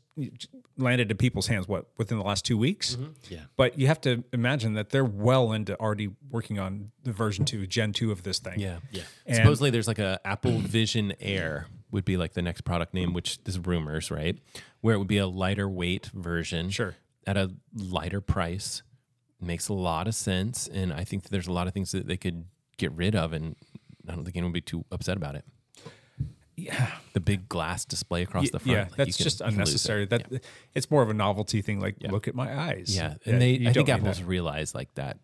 [0.78, 1.68] landed in people's hands.
[1.68, 2.96] What within the last two weeks?
[2.96, 3.12] Mm-hmm.
[3.34, 3.40] Yeah.
[3.56, 7.66] But you have to imagine that they're well into already working on the version two,
[7.66, 8.58] Gen two of this thing.
[8.60, 8.78] Yeah.
[8.90, 9.02] Yeah.
[9.26, 13.12] And- Supposedly there's like a Apple Vision Air would be like the next product name,
[13.12, 14.38] which is rumors, right?
[14.80, 16.70] Where it would be a lighter weight version.
[16.70, 16.94] Sure.
[17.26, 18.82] At a lighter price.
[19.40, 20.68] Makes a lot of sense.
[20.68, 22.44] And I think that there's a lot of things that they could
[22.78, 23.56] get rid of and
[24.08, 25.44] I don't think anyone would be too upset about it.
[26.64, 26.90] Yeah.
[27.12, 28.76] The big glass display across the front.
[28.76, 29.52] yeah, like, that's just lose it.
[29.54, 30.06] unnecessary.
[30.06, 30.38] That yeah.
[30.74, 31.80] it's more of a novelty thing.
[31.80, 32.94] Like, look at my eyes.
[32.96, 33.14] Yeah.
[33.26, 34.26] And they I think Apple's that.
[34.26, 35.18] realized like that,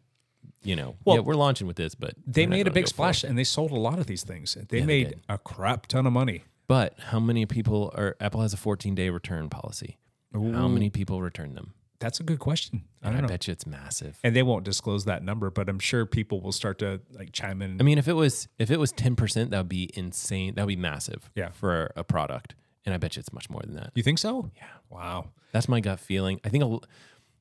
[0.62, 2.86] you know, Well, yeah, we're launching with this, but They made a big go for
[2.86, 2.88] it.
[2.88, 4.54] splash and they sold a lot of these things.
[4.54, 5.20] They Yeah, they made did.
[5.28, 6.44] a crap ton of money.
[6.66, 9.98] But how many people are Apple has a 14 day return policy?
[10.34, 11.72] How many people return them?
[12.00, 12.84] That's a good question.
[13.02, 14.18] I don't I, bet you it's massive.
[14.22, 17.60] and they won't disclose that number, but I'm sure people will start to like chime
[17.60, 17.80] in.
[17.80, 20.54] I mean, if it was if it was 10 percent, that would be insane.
[20.54, 21.30] That would be massive.
[21.34, 21.50] Yeah.
[21.50, 23.90] For a product, and I bet you it's much more than that.
[23.94, 24.50] you think so?
[24.56, 24.64] Yeah.
[24.90, 25.30] Wow.
[25.52, 26.40] That's my gut feeling.
[26.44, 26.64] I think.
[26.64, 26.78] A,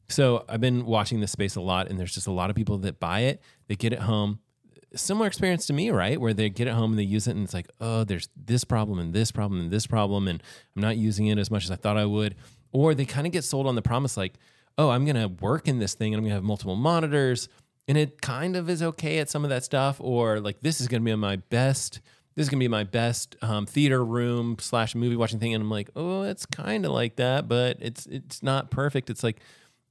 [0.10, 2.78] so I've been watching this space a lot, and there's just a lot of people
[2.80, 3.42] that buy it.
[3.68, 4.40] They get it home.
[4.96, 6.20] Similar experience to me, right?
[6.20, 8.64] Where they get it home and they use it, and it's like, oh, there's this
[8.64, 10.42] problem and this problem and this problem, and
[10.76, 12.36] I'm not using it as much as I thought I would.
[12.78, 14.36] Or they kind of get sold on the promise, like,
[14.78, 17.50] oh, I'm gonna work in this thing, and I'm gonna have multiple monitors,
[17.88, 19.98] and it kind of is okay at some of that stuff.
[20.00, 22.02] Or like, this is gonna be my best.
[22.36, 25.72] This is gonna be my best um, theater room slash movie watching thing, and I'm
[25.72, 29.10] like, oh, it's kind of like that, but it's it's not perfect.
[29.10, 29.40] It's like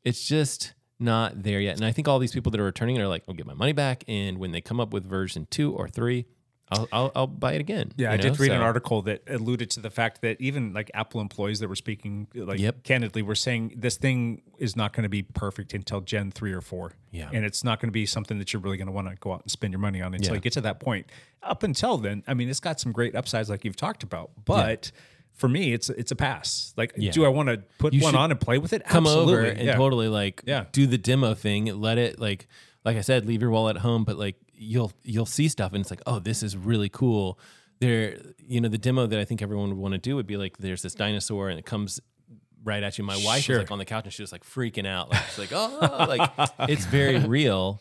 [0.05, 1.75] it's just not there yet.
[1.75, 3.73] And I think all these people that are returning are like, I'll get my money
[3.73, 4.05] back.
[4.07, 6.25] And when they come up with version two or three,
[6.71, 7.93] I'll I'll, I'll buy it again.
[7.97, 8.23] Yeah, you I know?
[8.25, 11.69] did read an article that alluded to the fact that even like Apple employees that
[11.69, 12.83] were speaking like Yep.
[12.83, 16.61] candidly were saying this thing is not going to be perfect until Gen 3 or
[16.61, 16.93] 4.
[17.13, 17.31] Yeah.
[17.33, 19.33] And it's not going to be something that you're really going to want to go
[19.33, 20.35] out and spend your money on until Yeah.
[20.35, 21.07] you get to that point.
[21.43, 24.91] Up until then, I mean, it's got some great upsides like you've talked about, but
[25.35, 26.73] for me, it's it's a pass.
[26.77, 27.13] Like, Yeah.
[27.13, 28.85] do I want to put You one on and play with it?
[28.87, 29.51] come over Absolutely.
[29.51, 29.77] and yeah.
[29.77, 30.65] totally like Yeah.
[30.73, 31.67] do the demo thing.
[31.81, 32.49] Let it like
[32.85, 35.81] like I said, leave your wallet at home, but like you'll you'll see stuff and
[35.81, 37.39] it's like, oh, this is really cool.
[37.79, 40.37] There, you know, the demo that I think everyone would want to do would be
[40.37, 42.01] like, there's this dinosaur and it comes
[42.65, 43.05] right at you.
[43.05, 43.57] My wife Sure.
[43.57, 46.07] was like on the couch and she was like freaking out, like she's like, oh,
[46.09, 47.81] like it's very real.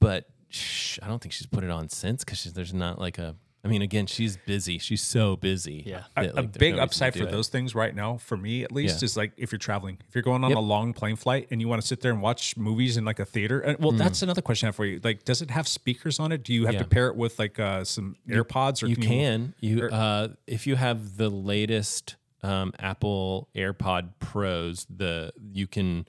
[0.00, 3.36] But shh, I don't think she's put it on since because there's not like a.
[3.64, 4.78] I mean, again, she's busy.
[4.78, 5.84] She's so busy.
[5.86, 6.02] Yeah.
[6.16, 7.30] A, that, like, there's big no upside for it.
[7.30, 9.04] those things right now, for me at least, Yeah.
[9.04, 10.58] is like if you're traveling, if you're going on Yep.
[10.58, 13.20] a long plane flight and you want to sit there and watch movies in like
[13.20, 13.60] a theater.
[13.60, 15.00] And, well, that's another question I have for you.
[15.04, 16.42] Like, does it have speakers on it?
[16.42, 16.78] Do you have Mm.
[16.78, 16.82] Yeah.
[16.82, 20.66] to pair it with like uh, some AirPods or you can can you uh, if
[20.66, 26.08] you have the latest um, Apple AirPod Pros, the you can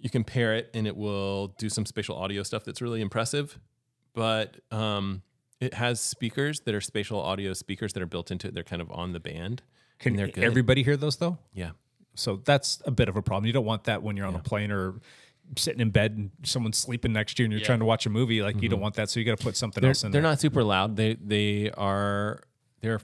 [0.00, 3.60] you can pair it and it will do some spatial audio stuff that's really impressive.
[4.14, 5.22] But um,
[5.60, 8.54] it has speakers that are spatial audio speakers that are built into it.
[8.54, 9.62] They're kind of on the band.
[9.98, 10.44] Can and they're good.
[10.44, 11.38] everybody hear those though?
[11.52, 11.70] yeah.
[12.14, 13.46] So that's a bit of a problem.
[13.46, 14.94] You don't want that when you're on a plane or
[15.56, 18.10] sitting in bed and someone's sleeping next to you and you're trying to watch a
[18.10, 18.42] movie.
[18.42, 19.08] Like you don't want that.
[19.08, 19.82] So you got to put something Mm-hmm.
[19.82, 20.20] they're, else in there.
[20.20, 20.30] they're there.
[20.32, 20.96] not super loud.
[20.96, 22.40] They they are
[22.80, 23.00] they're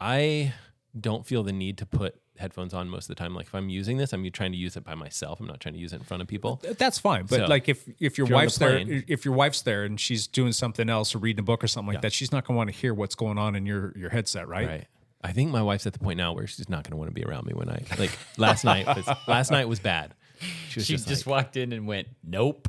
[0.00, 0.52] I
[1.00, 3.34] don't feel the need to put headphones on most of the time.
[3.34, 5.40] Like if I'm using this, I'm trying to use it by myself.
[5.40, 6.62] I'm not trying to use it in front of people.
[6.78, 9.04] That's fine, but So, like if if your if you're on the wife's there, plane-
[9.08, 11.94] if your wife's there and she's doing something else or reading a book or something
[11.94, 14.10] like that, she's not going to want to hear what's going on in your your
[14.10, 14.68] headset, right?
[14.68, 14.86] Right.
[15.22, 17.14] I think my wife's at the point now where she's not going to want to
[17.14, 18.86] be around me when I like last night.
[18.86, 20.14] Was, last night was bad.
[20.68, 22.68] She was She just, just, like, walked in and went, "Nope."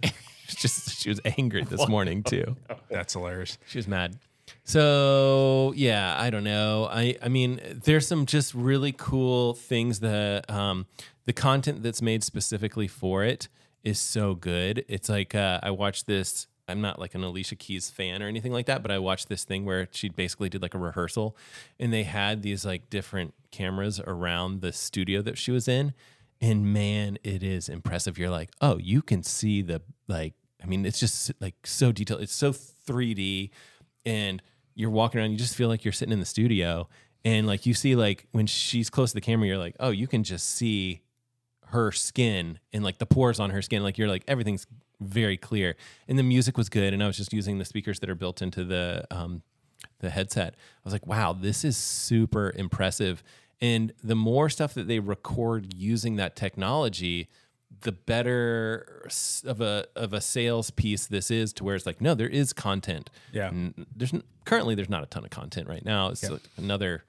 [0.48, 2.56] just she was angry this morning too.
[2.90, 3.58] That's hilarious.
[3.66, 4.18] She was mad.
[4.64, 6.88] So yeah, I don't know.
[6.90, 10.86] I I mean, there's some just really cool things that um,
[11.26, 13.48] the content that's made specifically for it
[13.82, 14.84] is so good.
[14.88, 16.46] It's like uh, I watched this.
[16.66, 19.44] I'm not like an Alicia Keys fan or anything like that, but I watched this
[19.44, 21.36] thing where she basically did like a rehearsal,
[21.78, 25.92] and they had these like different cameras around the studio that she was in,
[26.40, 28.16] and man, it is impressive.
[28.16, 30.32] You're like, oh, you can see the like.
[30.62, 32.22] I mean, it's just like so detailed.
[32.22, 33.50] It's so 3D,
[34.06, 34.42] and
[34.74, 35.32] you're walking around.
[35.32, 36.88] You just feel like you're sitting in the studio,
[37.24, 40.06] and like you see like when she's close to the camera, you're like, oh, you
[40.06, 41.02] can just see
[41.68, 43.82] her skin and like the pores on her skin.
[43.82, 44.66] Like you're like everything's
[45.00, 45.76] very clear,
[46.08, 46.92] and the music was good.
[46.92, 49.42] And I was just using the speakers that are built into the um,
[50.00, 50.54] the headset.
[50.54, 53.22] I was like, wow, this is super impressive.
[53.60, 57.28] And the more stuff that they record using that technology,
[57.82, 59.08] the better
[59.44, 62.52] of a of a sales piece this is to where it's like, no, there is
[62.52, 63.10] content.
[63.32, 63.48] Yeah.
[63.48, 64.12] And there's
[64.44, 66.08] currently there's not a ton of content right now.
[66.08, 67.04] It's like another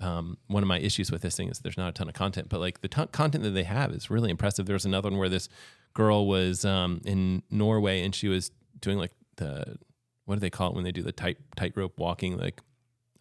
[0.00, 2.48] um, one of my issues with this thing is there's not a ton of content,
[2.48, 4.66] but like the ton content that they have is really impressive.
[4.66, 5.48] There was another one where this
[5.94, 8.50] girl was um, in Norway and she was
[8.80, 9.76] doing like the
[10.24, 12.36] what do they call it when they do the tight tightrope walking?
[12.36, 12.60] Like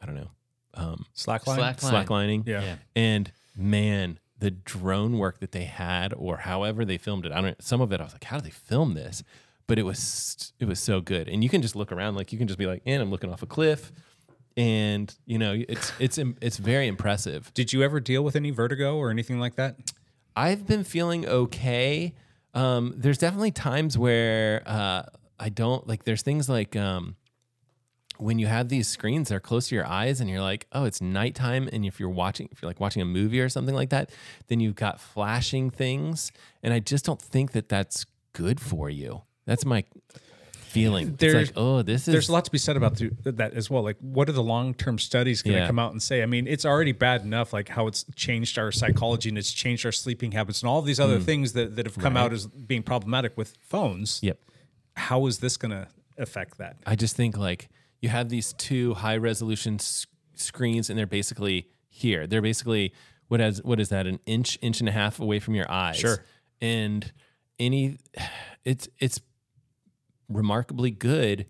[0.01, 0.29] I don't know,
[0.75, 1.55] um, Slackline.
[1.55, 2.05] Slack- Line.
[2.05, 2.47] slacklining.
[2.47, 2.61] Yeah.
[2.61, 2.75] Yeah.
[2.95, 7.61] And man, the drone work that they had, or however they filmed it, I don't.
[7.61, 9.23] Some of it, I was like, how do they film this?
[9.65, 12.37] But it was it was so good, and you can just look around, like you
[12.37, 13.91] can just be like, and I'm looking off a cliff,
[14.55, 17.53] and you know, it's it's it's very impressive.
[17.53, 19.77] Did you ever deal with any vertigo or anything like that?
[20.35, 22.13] I've been feeling okay.
[22.53, 25.03] Um, there's definitely times where uh,
[25.39, 26.03] I don't like.
[26.05, 27.15] There's things like um,
[28.19, 31.01] when you have these screens, they're close to your eyes, and you're like, oh, it's
[31.01, 31.69] nighttime.
[31.71, 34.09] And if you're watching, if you're like watching a movie or something like that,
[34.47, 36.31] then you've got flashing things,
[36.63, 39.23] and I just don't think that that's good for you.
[39.45, 39.85] That's my
[40.67, 41.07] feeling.
[41.09, 43.53] It's There's- like, oh, this is There's a lot to be said about th- that
[43.53, 43.83] as well.
[43.83, 45.67] Like, what are the long term studies going to Yeah.
[45.67, 46.21] come out and say?
[46.21, 49.85] I mean, it's already bad enough, like how it's changed our psychology and it's changed
[49.85, 51.23] our sleeping habits and all of these other mm.
[51.23, 54.19] things that, that have come out as being problematic with phones.
[54.21, 54.39] Yep.
[54.95, 55.87] How is this going to
[56.17, 56.77] affect that?
[56.85, 57.69] I just think like
[58.01, 62.27] you have these two high resolution s- screens, and they're basically here.
[62.27, 62.93] They're basically
[63.27, 65.97] what has what is that an inch, inch and a half away from your eyes.
[65.97, 66.23] Sure.
[66.61, 67.11] And
[67.59, 67.99] any,
[68.63, 69.19] it's it's
[70.29, 71.47] remarkably good,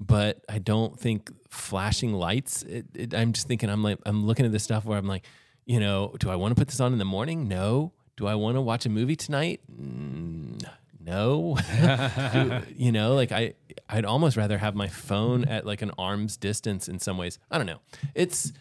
[0.00, 2.62] but I don't think flashing lights.
[2.62, 5.24] It, it, I'm just thinking I'm like I'm looking at this stuff where I'm like,
[5.64, 7.48] you know, do I want to put this on in the morning?
[7.48, 7.92] No.
[8.16, 9.60] Do I want to watch a movie tonight?
[9.74, 10.62] Mm,
[11.04, 11.56] no.
[12.76, 13.54] You know, like I
[13.88, 17.38] I'd almost rather have my phone at like an arm's distance in some ways.
[17.50, 17.80] I don't know.
[18.14, 18.52] It's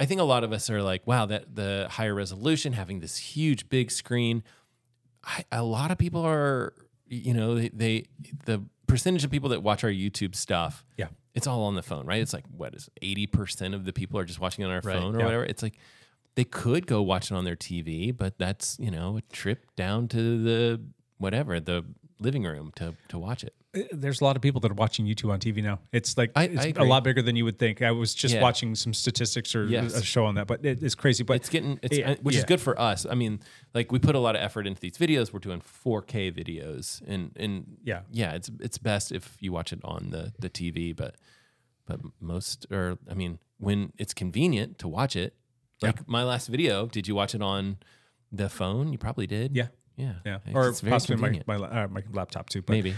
[0.00, 3.16] I think a lot of us are like, wow, that the higher resolution, having this
[3.16, 4.42] huge big screen.
[5.24, 6.72] I, a lot of people are,
[7.06, 8.04] you know, they, they
[8.46, 11.08] the percentage of people that watch our YouTube stuff, Yeah.
[11.34, 12.22] it's all on the phone, right?
[12.22, 14.98] It's like what is eighty percent of the people are just watching on our Right,
[14.98, 15.24] phone or yeah.
[15.26, 15.44] whatever.
[15.44, 15.74] It's like
[16.34, 20.08] they could go watch it on their TV, but that's you know a trip down
[20.08, 20.80] to the
[21.18, 21.84] whatever the
[22.20, 23.54] living room to to watch it.
[23.92, 25.78] There's a lot of people that are watching YouTube on TV now.
[25.92, 27.80] It's like I- it's I a lot bigger than you would think.
[27.82, 28.42] I was just Yeah.
[28.42, 29.94] watching some statistics or Yes.
[29.94, 31.22] a show on that, but it, it's crazy.
[31.22, 33.06] But it's getting it's Yeah, uh, which is good for us.
[33.08, 33.40] I mean,
[33.74, 35.32] like we put a lot of effort into these videos.
[35.32, 38.00] We're doing 4K videos, and and Yeah.
[38.10, 40.92] yeah, it's it's best if you watch it on the the TV.
[40.96, 41.14] But
[41.86, 45.34] but most or I mean, when it's convenient to watch it,
[45.82, 47.76] like my last video, did you watch it on
[48.32, 48.90] the phone?
[48.92, 49.54] You probably did.
[49.54, 49.68] Yeah.
[49.98, 52.62] Yeah, Yeah, It's- or it's possibly my my, uh, my laptop too.
[52.62, 52.94] But maybe.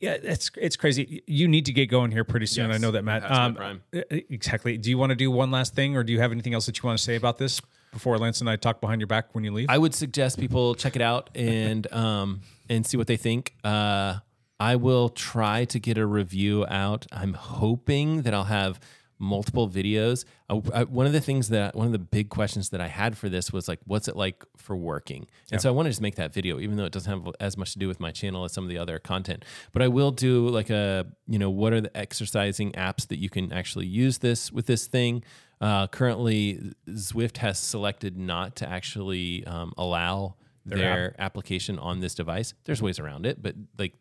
[0.00, 1.22] yeah, it's it's crazy.
[1.26, 2.70] You need to get going here pretty soon.
[2.72, 3.22] I know that, Matt.
[3.22, 3.82] past my prime.
[3.94, 4.76] uh, exactly.
[4.78, 6.78] Do you want to do one last thing, or do you have anything else that
[6.78, 7.60] you want to say about this
[7.92, 9.66] before Lance and I talk behind your back when you leave?
[9.68, 13.54] I would suggest people check it out and um and see what they think.
[13.62, 14.18] Uh,
[14.58, 17.06] I will try to get a review out.
[17.12, 18.78] I'm hoping that I'll have
[19.20, 20.24] multiple videos.
[20.48, 23.16] I, I- one of the things that one of the big questions that I had
[23.16, 25.26] for this was like, what's it like for working?
[25.52, 27.56] And so I want to just make that video, even though it doesn't have as
[27.56, 29.44] much to do with my channel as some of the other content.
[29.72, 33.28] But I will do like a, you know, what are the exercising apps that you
[33.28, 35.22] can actually use this with this thing?
[35.60, 42.54] Uh, currently, Zwift has selected not to actually um, allow their, application on this device.
[42.64, 43.94] There's ways around it, but like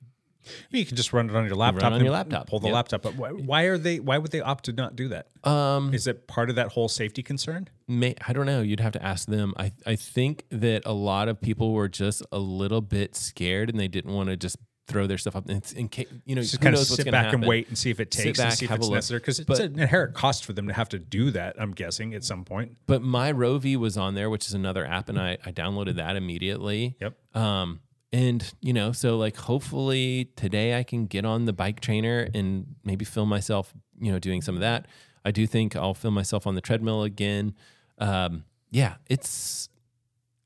[0.72, 1.94] you can just run it on your run laptop.
[1.94, 2.76] on your laptop, Pull the yep.
[2.76, 3.02] laptop.
[3.02, 4.00] But why, why are they?
[4.00, 5.28] Why would they opt to not do that?
[5.44, 7.70] Um, Is it part of that whole safety concern?
[7.88, 8.62] may, I don't know.
[8.62, 9.54] You'd have to ask them.
[9.58, 13.80] I, I think that a lot of people were just a little bit scared and
[13.80, 15.48] they didn't want to just throw their stuff up.
[15.50, 17.42] In, in case, you know, Just kind of sit back happen.
[17.42, 19.80] and wait and see if it takes and see if it's necessary because it's an
[19.80, 21.56] inherent cost for them to have to do that.
[21.60, 22.76] I'm guessing at some point.
[22.88, 26.16] But my Rouvy was on there, which is another app, and I, I downloaded that
[26.16, 26.96] immediately.
[27.00, 27.36] Yep.
[27.36, 27.82] Um,
[28.12, 32.76] and you know, so like hopefully today I can get on the bike trainer and
[32.84, 34.88] maybe film myself, you know, doing some of that.
[35.26, 37.54] I do think I'll film myself on the treadmill again.
[37.98, 39.70] Um, yeah, it's.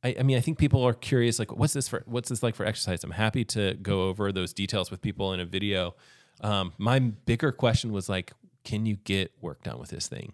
[0.04, 2.04] I, I mean, I think people are curious, like, what's this for?
[2.06, 3.04] What's this like for exercise?
[3.04, 5.96] I'm happy to go over those details with people in a video.
[6.42, 8.34] Um, my bigger question was like,
[8.66, 10.34] can you get work done with this thing?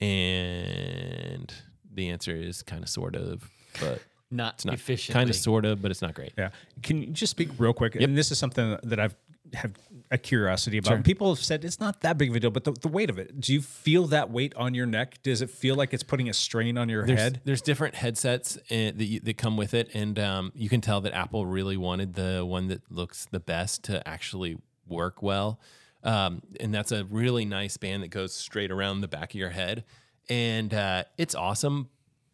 [0.00, 1.52] And
[1.92, 3.50] the answer is kind of, sort of,
[3.80, 4.00] but
[4.32, 5.20] Not it's not efficiently.
[5.20, 6.32] kind of, sort of, but it's not great.
[6.38, 6.50] Yeah.
[6.82, 7.94] Can you just speak real quick?
[7.96, 9.14] And this is something that I've
[9.54, 9.72] have
[10.10, 10.90] a curiosity about.
[10.90, 11.02] Sure.
[11.02, 13.18] People have said it's not that big of a deal, but the, the weight of
[13.18, 13.40] it.
[13.40, 15.22] Do you feel that weight on your neck?
[15.22, 17.40] Does it feel like it's putting a strain on your There's, head?
[17.44, 21.00] there's different headsets uh, that, you, that come with it, and um, you can tell
[21.02, 25.60] that Apple really wanted the one that looks the best to actually work well.
[26.04, 29.50] Um, and that's a really nice band that goes straight around the back of your
[29.50, 29.84] head,
[30.28, 31.88] and uh, it's awesome.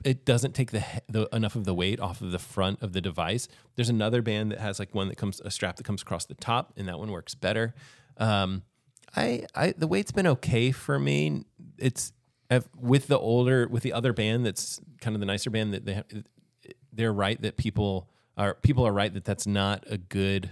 [0.04, 3.00] It doesn't take the, the enough of the weight off of the front of the
[3.00, 3.48] device.
[3.74, 6.34] There's another band that has like one that comes a strap that comes across the
[6.34, 7.74] top, and that one works better.
[8.16, 8.62] Um,
[9.16, 11.44] I, I the weight's been okay for me.
[11.78, 12.12] It's
[12.50, 15.84] I've, with the older with the other band that's kind of the nicer band that
[15.84, 16.06] they have,
[16.92, 20.50] they're right that people are people are right that that's not a good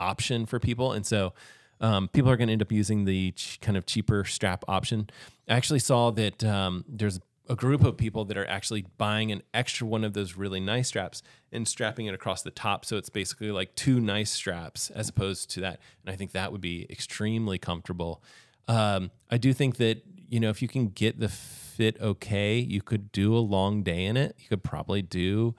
[0.00, 1.32] option for people, and so
[1.80, 5.10] um, people are going to end up using the ch- kind of cheaper strap option.
[5.48, 9.42] I actually saw that um, there's a group of people that are actually buying an
[9.54, 11.22] extra one of those really nice straps
[11.52, 15.50] and strapping it across the top, so it's basically like two nice straps as opposed
[15.50, 15.80] to that.
[16.04, 18.22] And I think that would be extremely comfortable.
[18.68, 22.82] Um, I do think that you know if you can get the fit okay, you
[22.82, 24.36] could do a long day in it.
[24.38, 25.54] You could probably do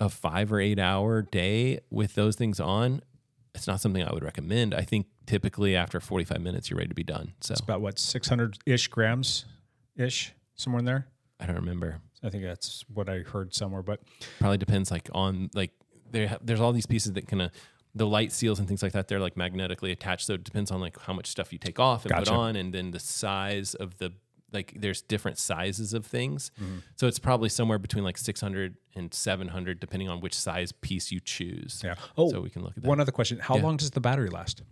[0.00, 3.02] a five or eight hour day with those things on.
[3.54, 4.74] It's not something I would recommend.
[4.74, 7.34] I think typically after 45 minutes, you're ready to be done.
[7.40, 9.44] So it's About what, 600 ish grams
[9.94, 11.06] ish, somewhere in there?
[11.40, 12.00] I don't remember.
[12.22, 13.82] I think that's what I heard somewhere.
[13.82, 14.00] But
[14.38, 15.72] Probably depends like on like
[16.10, 16.28] there.
[16.28, 17.50] ha- There's all these pieces that kind of
[17.94, 19.08] the light seals and things like that.
[19.08, 22.04] They're like magnetically attached, so it depends on like how much stuff you take off
[22.06, 24.12] and put on, and then the size of the
[24.52, 24.72] like.
[24.76, 26.78] There's different sizes of things, Mm-hmm.
[26.96, 31.18] so it's probably somewhere between like 600 and 700, depending on which size piece you
[31.20, 31.80] choose.
[31.84, 31.96] yeah.
[32.16, 32.88] Oh, so we can look at that.
[32.88, 33.38] One other question.
[33.40, 33.62] How Yeah.
[33.62, 34.62] long does the battery last?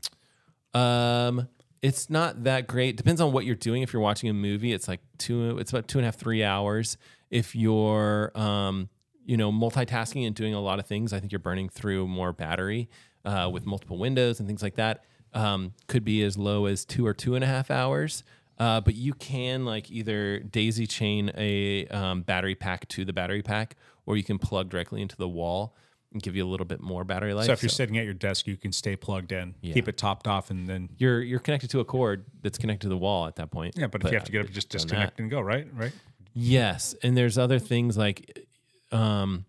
[0.73, 1.49] Um,
[1.83, 2.97] it's not that great.
[2.97, 3.83] Depends on what you're doing.
[3.83, 5.59] If you're watching a movie, it's like two.
[5.59, 6.99] It's about two and a half, three hours.
[7.31, 8.89] If you're, um,
[9.25, 12.33] you know, multitasking and doing a lot of things, I think you're burning through more
[12.33, 12.91] battery
[13.25, 15.05] uh, with multiple windows and things like that.
[15.33, 18.25] Um, could be as low as two or two and a half hours.
[18.59, 23.43] Uh, but you can like either daisy chain a um, battery pack to the battery
[23.43, 25.75] pack, or you can plug directly into the wall
[26.19, 27.47] give you a little bit more battery life.
[27.47, 30.27] So if you're sitting at your desk, you can stay plugged in, keep it topped
[30.27, 33.37] off, and then you're you're connected to a cord that's connected to the wall at
[33.37, 33.77] that point.
[33.77, 33.87] yeah.
[33.87, 34.79] But if you have to get up, just that.
[34.79, 35.41] disconnect and go.
[35.41, 35.69] Right.
[35.73, 35.93] Right.
[36.33, 38.47] Yes, and there's other things like,
[38.93, 39.45] um,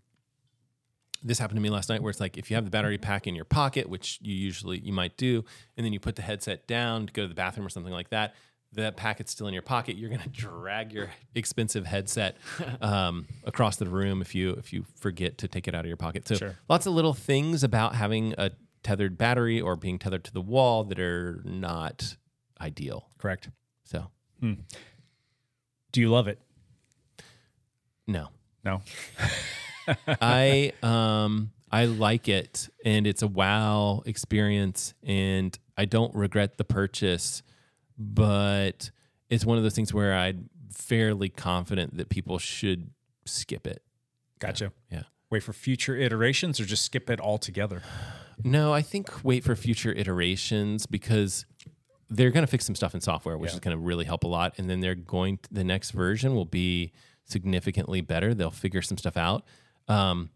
[1.23, 3.27] this happened to me last night where it's like if you have the battery pack
[3.27, 5.45] in your pocket, which you usually you might do,
[5.77, 8.09] and then you put the headset down to go to the bathroom or something like
[8.09, 8.33] that.
[8.73, 9.97] That packet's still in your pocket.
[9.97, 12.37] You're gonna drag your expensive headset
[12.81, 15.97] um, across the room if you if you forget to take it out of your
[15.97, 16.25] pocket.
[16.27, 16.55] So Sure.
[16.69, 18.51] lots of little things about having a
[18.81, 22.15] tethered battery or being tethered to the wall that are not
[22.61, 23.09] ideal.
[23.17, 23.49] Correct.
[23.83, 24.07] So
[24.41, 24.55] Do
[25.99, 26.39] you love it?
[28.07, 28.29] no.
[28.63, 28.81] No.
[30.21, 36.63] I um I like it and it's a wow experience and I don't regret the
[36.63, 37.41] purchase,
[38.01, 38.89] but
[39.29, 42.89] it's one of those things where I'm fairly confident that people should
[43.25, 43.83] skip it.
[44.39, 44.71] Gotcha.
[44.91, 45.03] Yeah.
[45.29, 47.83] Wait for future iterations or just skip it altogether?
[48.43, 51.45] No, I think wait for future iterations because
[52.09, 53.55] they're going to fix some stuff in software, which Yeah.
[53.55, 54.55] is going to really help a lot.
[54.57, 55.37] And then they're going.
[55.37, 56.91] To, the next version will be
[57.23, 58.33] significantly better.
[58.33, 59.45] They'll figure some stuff out.
[59.87, 60.31] Um,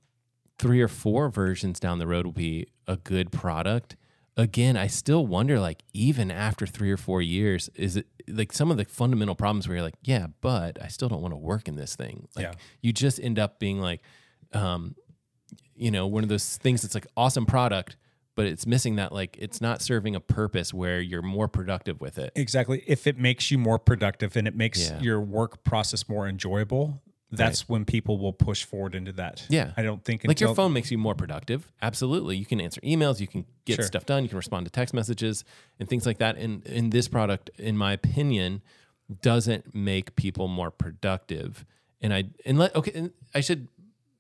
[0.57, 3.97] three or four versions down the road will be a good product.
[4.37, 8.69] Again, I still wonder, like, even after three or four years, is it like some
[8.69, 11.67] of the fundamental problems where you're like, yeah, but I still don't want to work
[11.69, 12.27] in this thing.
[12.35, 12.53] Like, Yeah.
[12.81, 14.01] you just end up being like,
[14.51, 14.95] um,
[15.75, 17.95] you know, one of those things that's like awesome product,
[18.35, 22.17] but it's missing that like it's not serving a purpose where you're more productive with
[22.17, 22.31] it.
[22.35, 22.83] Exactly.
[22.87, 24.99] If it makes you more productive and it makes Yeah.
[24.99, 29.45] your work process more enjoyable, that's when people will push forward into that.
[29.49, 29.71] Yeah.
[29.75, 31.71] I don't think Like your phone makes you more productive.
[31.81, 32.37] Absolutely.
[32.37, 33.85] You can answer emails, you can get Sure.
[33.85, 35.43] stuff done, you can respond to text messages
[35.79, 36.37] and things like that.
[36.37, 38.61] And in this product, in my opinion,
[39.21, 41.65] doesn't make people more productive.
[42.01, 43.67] And I and let okay, and I should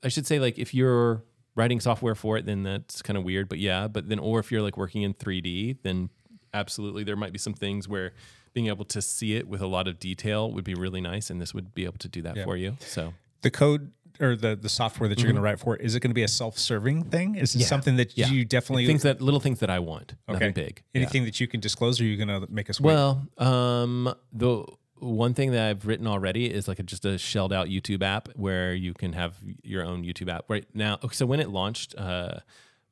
[0.03, 1.23] I should say like if you're
[1.55, 3.47] writing software for it, then that's kind of weird.
[3.49, 6.09] But yeah, but then or if you're like working in 3D, then
[6.53, 8.13] absolutely there might be some things where
[8.55, 11.39] being able to see it with a lot of detail would be really nice, and
[11.39, 12.45] this would be able to do that Yeah.
[12.45, 12.77] for you.
[12.79, 13.91] So the code
[14.21, 16.23] or the the software that you're going to write for is it going to be
[16.23, 17.35] a self-serving thing?
[17.35, 17.61] Is it Mm-hmm.
[17.61, 17.67] Yeah.
[17.67, 18.29] something that Yeah.
[18.29, 20.81] you definitely things that little things that I want, nothing big.
[20.93, 21.01] Yeah.
[21.01, 22.93] Anything that you can disclose, or are you going to make us wait?
[22.93, 24.63] Well, um, the
[24.99, 28.29] one thing that I've written already is like a, just a shelled out YouTube app
[28.37, 30.93] where you can have your own YouTube app right now.
[31.03, 32.39] Okay, so when it launched, uh,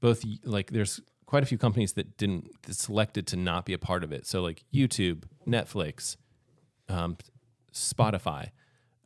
[0.01, 3.77] both like there's quite a few companies that didn't that selected to not be a
[3.77, 4.25] part of it.
[4.25, 6.17] So like YouTube, Netflix,
[6.89, 7.17] um,
[7.73, 8.49] Spotify,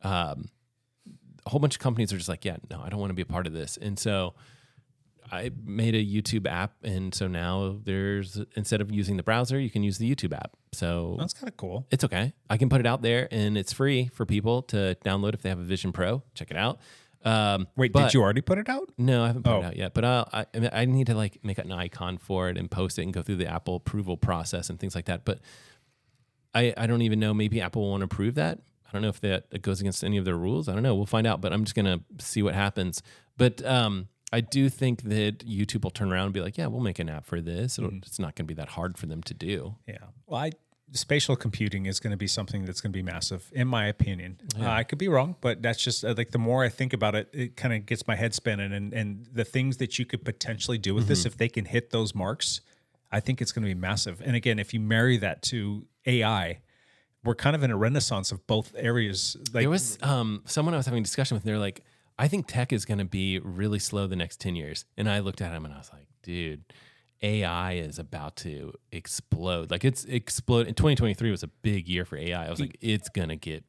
[0.02, 0.50] um,
[1.46, 3.22] a whole bunch of companies are just like, yeah, no, I don't want to be
[3.22, 3.78] a part of this.
[3.78, 4.34] And so
[5.30, 9.70] I made a YouTube app, and so now there's instead of using the browser, you
[9.70, 10.56] can use the YouTube app.
[10.72, 11.86] So that's kind of cool.
[11.90, 12.32] it's okay.
[12.48, 15.48] I can put it out there, and it's free for people to download if they
[15.48, 16.22] have a Vision Pro.
[16.34, 16.80] Check it out.
[17.24, 18.90] Um, Wait, but- did you already put it out?
[18.96, 19.60] No, I haven't put Oh.
[19.60, 19.92] it out yet.
[19.94, 22.70] But I'll, I, I mean, I need to like make an icon for it and
[22.70, 25.24] post it and go through the Apple approval process and things like that.
[25.24, 25.40] But
[26.54, 27.34] I, I don't even know.
[27.34, 28.60] Maybe Apple won't approve that.
[28.86, 30.68] I don't know if that it goes against any of their rules.
[30.68, 30.94] I don't know.
[30.94, 31.40] We'll find out.
[31.40, 33.02] But I'm just gonna see what happens.
[33.36, 36.80] But um, I do think that YouTube will turn around and be like, yeah, we'll
[36.80, 37.78] make an app for this.
[37.78, 39.76] It'll, It's not going to be that hard for them to do.
[39.86, 39.96] Yeah.
[40.26, 40.50] Well, I
[40.92, 44.40] spatial computing is going to be something that's going to be massive, in my opinion.
[44.58, 47.14] Uh, I could be wrong, but that's just uh, like the more I think about
[47.14, 48.72] it, it kind of gets my head spinning.
[48.72, 51.90] And and the things that you could potentially do with this, if they can hit
[51.90, 52.60] those marks,
[53.10, 54.20] I think it's going to be massive.
[54.24, 56.60] And again, if you marry that to AI,
[57.24, 59.36] we're kind of in a renaissance of both areas.
[59.52, 61.82] Like there was um, someone I was having a discussion with, and they're like,
[62.18, 64.84] I think tech is going to be really slow the next 10 years.
[64.96, 66.64] And I looked at him and I was like, dude,
[67.22, 69.70] AI is about to explode.
[69.70, 70.66] Like it's explode.
[70.68, 72.46] In 2023 was a big year for AI.
[72.46, 73.64] I was like, it's going to get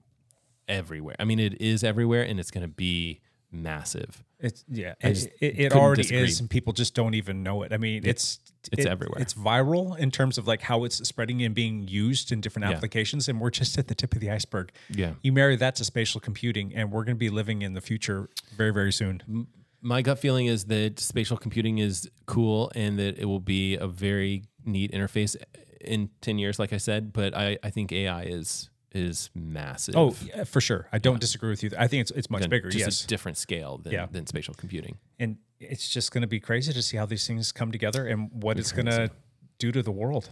[0.67, 1.15] everywhere.
[1.19, 3.21] I mean, it is everywhere and it's going to be
[3.51, 4.23] massive.
[4.39, 6.23] It's yeah, it, it, it already disagree.
[6.23, 7.73] is, and people just don't even know it.
[7.73, 8.39] I mean, it's
[8.71, 9.21] it's it- everywhere.
[9.21, 12.75] It's viral in terms of like how it's spreading and being used in different Yeah.
[12.77, 14.71] applications, and we're just at the tip of the iceberg.
[14.89, 15.13] Yeah.
[15.23, 18.29] you marry that to spatial computing, and we're going to be living in the future
[18.55, 19.47] very, very soon.
[19.81, 23.87] My gut feeling is that spatial computing is cool and that it will be a
[23.87, 25.35] very neat interface
[25.81, 30.15] in 10 years like i said but i, I think ai is is massive Oh,
[30.25, 30.87] yeah, for sure.
[30.91, 31.69] I don't disagree with you.
[31.77, 32.69] I think it's it's much Than- bigger.
[32.69, 34.07] just Yes, a different scale than, Yeah.
[34.11, 37.51] than spatial computing and it's just going to be crazy to see how these things
[37.51, 39.11] come together and what it's going to
[39.59, 40.29] do to the world.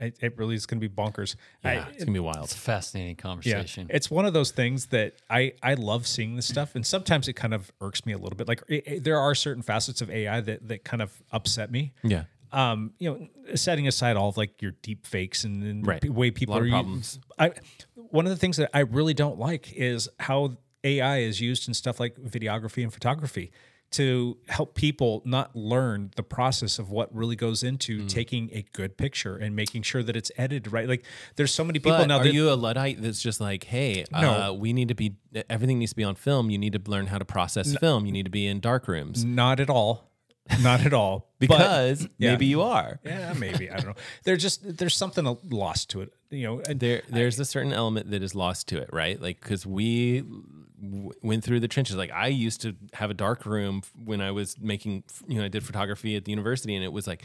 [0.00, 1.36] It, it really is going to be bonkers.
[1.64, 3.86] I- yeah it's gonna be wild It's a fascinating conversation.
[3.88, 7.28] Yeah, it's one of those things that I I love seeing this stuff, and sometimes
[7.28, 8.48] it kind of irks me a little bit.
[8.48, 11.92] Like it, it- there are certain facets of AI that that kind of upset me.
[12.02, 16.00] yeah Um, you know, setting aside all of like your deep fakes and, and Right.
[16.00, 17.18] the way people A lot are of u- problems.
[17.38, 17.52] I
[17.94, 21.74] one of the things that I really don't like is how AI is used in
[21.74, 23.52] stuff like videography and photography
[23.92, 28.08] to help people not learn the process of what really goes into Mm.
[28.08, 30.88] taking a good picture and making sure that it's edited right.
[30.88, 31.04] Like
[31.36, 34.04] there's so many people but now are that you a luddite that's just like hey
[34.12, 34.18] No.
[34.18, 35.16] uh, we need to be
[35.50, 38.12] everything needs to be on film you need to learn how to process film you
[38.12, 40.10] need to be in dark rooms Not at all.
[40.60, 41.28] Not at all.
[41.42, 42.30] But- because yeah.
[42.32, 43.94] maybe you are yeah, maybe I don't know.
[44.24, 46.12] There's just there's something lost to it.
[46.30, 49.40] You know, and there there's a certain element that is lost to it right like
[49.40, 50.22] because we
[50.82, 54.30] w- went through the trenches like i used to have a dark room when i
[54.30, 57.22] was making you know i did photography at the university and it was like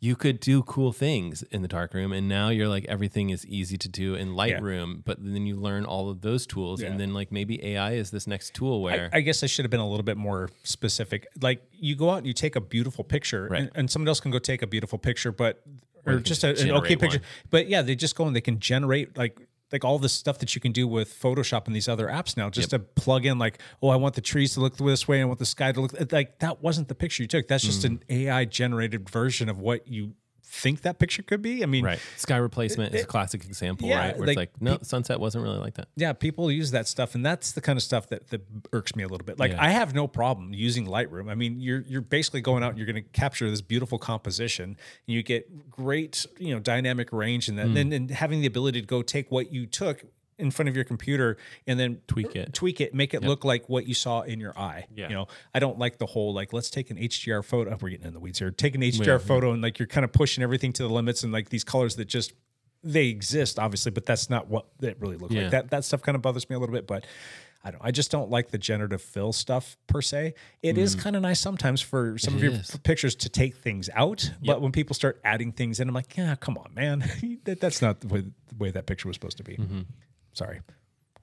[0.00, 3.44] you could do cool things in the dark room and now you're like everything is
[3.46, 6.88] easy to do in lightroom but then you learn all of those tools Yeah.
[6.90, 9.64] and then like maybe ai is this next tool where I, I guess I should
[9.64, 11.26] have been a little bit more specific.
[11.42, 13.62] Like you go out and you take a beautiful picture, Right.
[13.62, 15.62] and, and someone else can go take a beautiful picture, but
[16.06, 17.18] or, they just a, an okay picture.
[17.18, 17.26] one.
[17.50, 20.54] But yeah, they just go and they can generate like like all the stuff that
[20.54, 23.58] you can do with Photoshop and these other apps now, just to plug in like,
[23.82, 25.92] oh, I want the trees to look this way, I want the sky to look
[26.12, 26.62] like that.
[26.62, 27.48] Wasn't the picture you took?
[27.48, 27.84] That's just Mm.
[27.86, 30.14] an AI generated version of what you
[30.50, 31.62] think that picture could be.
[31.62, 34.62] I mean, right sky replacement is a classic example yeah, right where like, it's like
[34.62, 37.76] no sunset wasn't really like that yeah, people use that stuff, and that's the kind
[37.76, 38.40] of stuff that, that
[38.72, 39.38] irks me a little bit.
[39.38, 39.62] Like, Yeah.
[39.62, 41.30] I have no problem using Lightroom.
[41.30, 44.64] I mean, you're you're basically going out and you're going to capture this beautiful composition,
[44.64, 44.76] and
[45.06, 47.80] you get great, you know, dynamic range, and then Mm.
[47.80, 50.04] and, and having the ability to go take what you took
[50.38, 51.36] in front of your computer
[51.66, 52.52] and then Tweak it.
[52.52, 54.86] tweak it, make it look like what you saw in your eye.
[54.94, 55.08] Yeah.
[55.08, 57.76] You know, I don't like the whole like let's take an HDR photo.
[57.80, 58.50] We're getting in the weeds here.
[58.50, 59.18] Take an HDR Yeah.
[59.18, 61.96] photo and like you're kind of pushing everything to the limits and like these colors
[61.96, 62.32] that just
[62.84, 65.42] they exist obviously, but that's not what it really looks Yeah.
[65.42, 65.50] like.
[65.50, 67.04] That that stuff kind of bothers me a little bit, but
[67.64, 67.82] I don't.
[67.84, 70.34] I just don't like the generative fill stuff per se.
[70.62, 72.60] It is kind of nice sometimes for some of your Mm.
[72.60, 72.76] is.
[72.84, 76.36] pictures to take things out, but when people start adding things in, I'm like, yeah,
[76.36, 77.00] come on, man,
[77.44, 79.56] that, that's not the way, the way that picture was supposed to be.
[79.56, 79.80] Mm-hmm.
[80.38, 80.60] Sorry,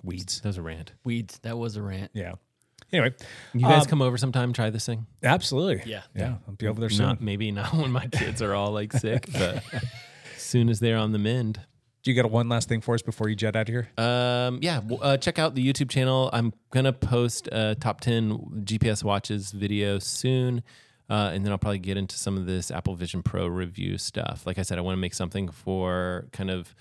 [0.03, 0.41] weeds.
[0.41, 1.39] that was a rant Weeds.
[1.43, 2.11] That was a rant.
[2.13, 2.33] Yeah.
[2.91, 3.13] Anyway,
[3.53, 5.89] you guys um, come over sometime try this thing absolutely.
[5.89, 6.03] Yeah.
[6.13, 6.35] yeah.
[6.47, 7.05] I'll be over there soon.
[7.05, 9.63] not maybe not when my kids are all like sick but
[10.35, 11.59] as soon as they're on the mend
[12.03, 13.87] Do you got a one last thing for us before you jet out of here?
[13.97, 16.29] Um, yeah, w- uh, check out the YouTube channel.
[16.31, 20.61] I'm gonna post a top ten GPS watches video soon,
[21.09, 24.45] uh, and then I'll probably get into some of this Apple Vision Pro review stuff.
[24.45, 26.75] Like I said, I want to make something for kind of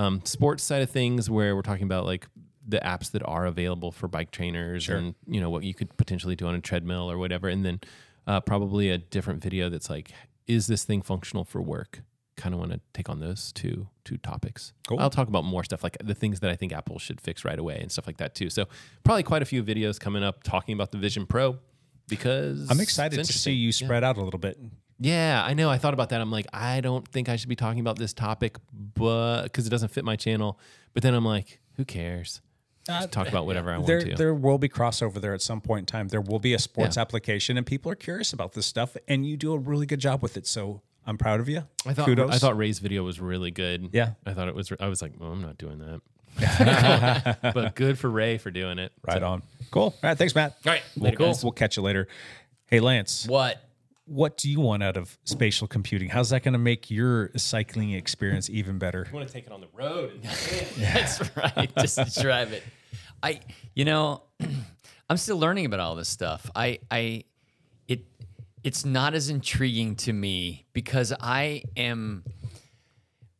[0.00, 2.26] um, sports side of things where we're talking about like
[2.66, 6.36] the apps that are available for bike trainers and you know what you could potentially
[6.36, 7.80] do on a treadmill or whatever, and then
[8.26, 10.12] uh, probably a different video that's like,
[10.46, 12.02] is this thing functional for work?
[12.36, 14.72] Kind of want to take on those two two topics.
[14.88, 14.98] Cool.
[15.00, 17.58] I'll talk about more stuff like the things that I think Apple should fix right
[17.58, 18.48] away and stuff like that too.
[18.50, 18.66] So
[19.04, 21.58] probably quite a few videos coming up talking about the Vision Pro
[22.08, 23.72] because I'm excited to see you Yeah.
[23.72, 24.58] spread out a little bit.
[25.02, 25.70] Yeah, I know.
[25.70, 26.20] I thought about that.
[26.20, 29.70] I'm like, I don't think I should be talking about this topic, but because it
[29.70, 30.58] doesn't fit my channel.
[30.92, 32.42] But then I'm like, who cares?
[32.86, 34.14] Just talk about whatever I want there, to.
[34.14, 36.08] there will be crossover there at some point in time.
[36.08, 37.02] There will be a sports Yeah.
[37.02, 40.22] application, and people are curious about this stuff, and you do a really good job
[40.22, 40.46] with it.
[40.46, 41.64] So I'm proud of you.
[41.86, 42.30] I thought Kudos.
[42.34, 43.90] I thought Ray's video was really good.
[43.92, 44.12] Yeah.
[44.26, 44.72] I thought it was.
[44.80, 46.00] I was like, well, I'm not doing that.
[47.54, 48.92] but good for Ray for doing it.
[49.06, 49.42] right on.
[49.70, 49.82] Cool.
[49.84, 50.16] All right.
[50.18, 50.56] Thanks, Matt.
[50.66, 51.44] All right, We'll, later, guys.
[51.44, 52.08] we'll catch you later.
[52.66, 53.62] Hey, Lance, What?
[54.10, 56.08] What do you want out of spatial computing?
[56.08, 59.06] How's that going to make your cycling experience even better?
[59.08, 60.10] You want to take it on the road.
[60.14, 60.24] And
[60.78, 61.70] That's right.
[61.78, 62.64] Just drive it.
[63.22, 63.38] I,
[63.72, 64.24] you know,
[65.08, 66.50] I'm still learning about all this stuff.
[66.56, 67.22] I, I,
[67.86, 68.04] it,
[68.64, 72.24] it's not as intriguing to me because I am,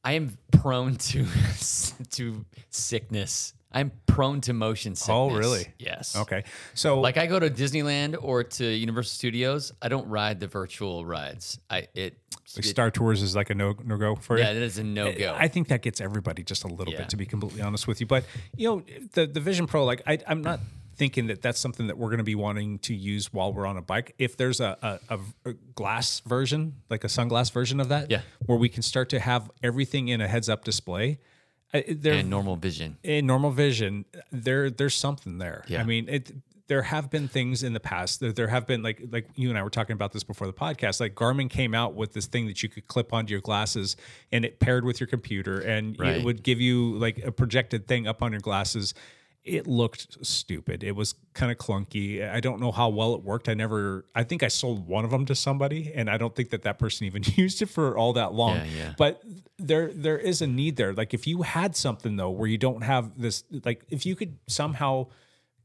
[0.05, 1.27] I am prone to,
[2.11, 3.55] to sickness.
[3.73, 5.15] I'm prone to motion sickness.
[5.17, 5.67] Oh, really?
[5.79, 6.17] Yes.
[6.17, 6.43] Okay.
[6.75, 11.07] So, Like I go to Disneyland or to Universal Studios, I don't ride the virtual
[11.07, 11.59] rides.
[11.71, 12.19] I it,
[12.57, 14.43] like it- Star Tours is like a no no go for you.
[14.45, 15.35] yeah, it is a no go.
[15.39, 17.01] I think that gets everybody just a little Yeah.
[17.01, 18.07] bit, to be completely honest with you.
[18.07, 18.25] But
[18.57, 20.59] you know, the the Vision Pro, like I, I'm not
[20.97, 23.77] thinking that that's something that we're going to be wanting to use while we're on
[23.79, 24.15] a bike.
[24.19, 24.77] If there's a,
[25.09, 28.21] a, a, a glass version, like a sunglass version of that, Yeah.
[28.45, 31.19] where we can start to have everything in a heads up display.
[31.73, 32.99] There, and normal vision.
[33.03, 35.65] in normal vision, there there's something there.
[35.69, 35.81] Yeah.
[35.81, 36.33] I mean, it
[36.67, 38.21] there have been things in the past.
[38.21, 40.53] There, there have been like like you and I were talking about this before the
[40.53, 41.01] podcast.
[41.01, 43.97] Like Garmin came out with this thing that you could clip onto your glasses
[44.33, 48.07] and it paired with your computer and it would give you like a projected thing
[48.07, 48.95] up on your glasses.
[49.43, 50.85] It looked stupid.
[50.85, 52.29] It was kind of clunky.
[52.29, 53.49] I don't know how well it worked.
[53.49, 54.05] I never.
[54.15, 56.79] I think I sold one of them to somebody, and I don't think that that
[56.79, 58.57] person even used it for all that long.
[58.57, 58.95] Yeah, yeah.
[58.99, 59.23] But
[59.59, 60.93] there there is a need there.
[60.93, 64.37] Like if you had something though where you don't have this like if you could
[64.47, 65.07] somehow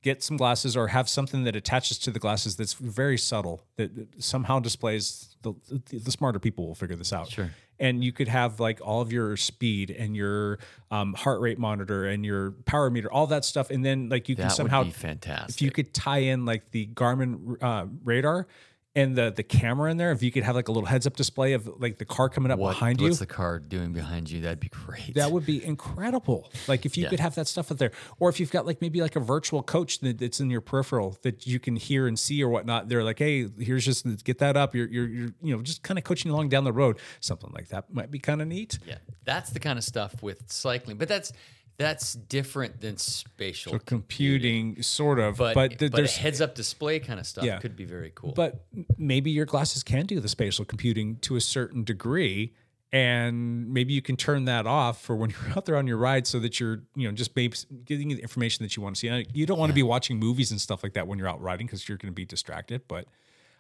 [0.01, 3.95] get some glasses or have something that attaches to the glasses that's very subtle that
[3.95, 5.53] that somehow displays the
[5.91, 7.27] the smarter people will figure this out.
[7.29, 7.51] Sure.
[7.79, 10.59] And you could have like all of your speed and your
[10.91, 14.35] um, heart rate monitor and your power meter, all that stuff, and then like you
[14.35, 15.55] can That would somehow fantastic.
[15.55, 18.47] if you could tie in like the Garmin uh, radar
[18.95, 21.15] and the the camera in there, if you could have like a little heads up
[21.15, 24.31] display of like the car coming up what, behind you, what's the car doing behind
[24.31, 24.41] you?
[24.41, 25.13] That'd be great.
[25.15, 26.51] that would be incredible.
[26.67, 27.09] Like if you Yeah.
[27.09, 29.61] could have that stuff up there, or if you've got like maybe like a virtual
[29.63, 32.87] coach that, that's in your peripheral that you can hear and see or whatnot.
[32.89, 34.73] They're like, hey, here's just get that up.
[34.73, 36.97] You're you're, you're you know just kind of coaching along down the road.
[37.19, 38.79] Something like that might be kind of neat.
[38.85, 40.97] Yeah, that's the kind of stuff with cycling.
[40.97, 41.33] But that's
[41.77, 46.55] That's different than spatial So computing, sort of, but but, but, th- there's heads up
[46.55, 47.59] display kind of stuff Yeah.
[47.59, 48.31] could be very cool.
[48.31, 48.65] But
[48.97, 52.53] maybe your glasses can do the spatial computing to a certain degree.
[52.93, 56.25] And maybe you can turn that off for when you're out there on your ride
[56.27, 59.09] so that you're, you know, just maybe getting the information that you want to see.
[59.09, 61.41] And You don't want to be watching movies and stuff like that when you're out
[61.41, 62.83] riding because you're going to be distracted.
[62.87, 63.05] But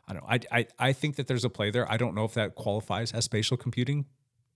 [0.07, 0.29] I don't know.
[0.29, 1.91] I, I, I think that there's a play there.
[1.91, 4.05] I don't know if that qualifies as spatial computing,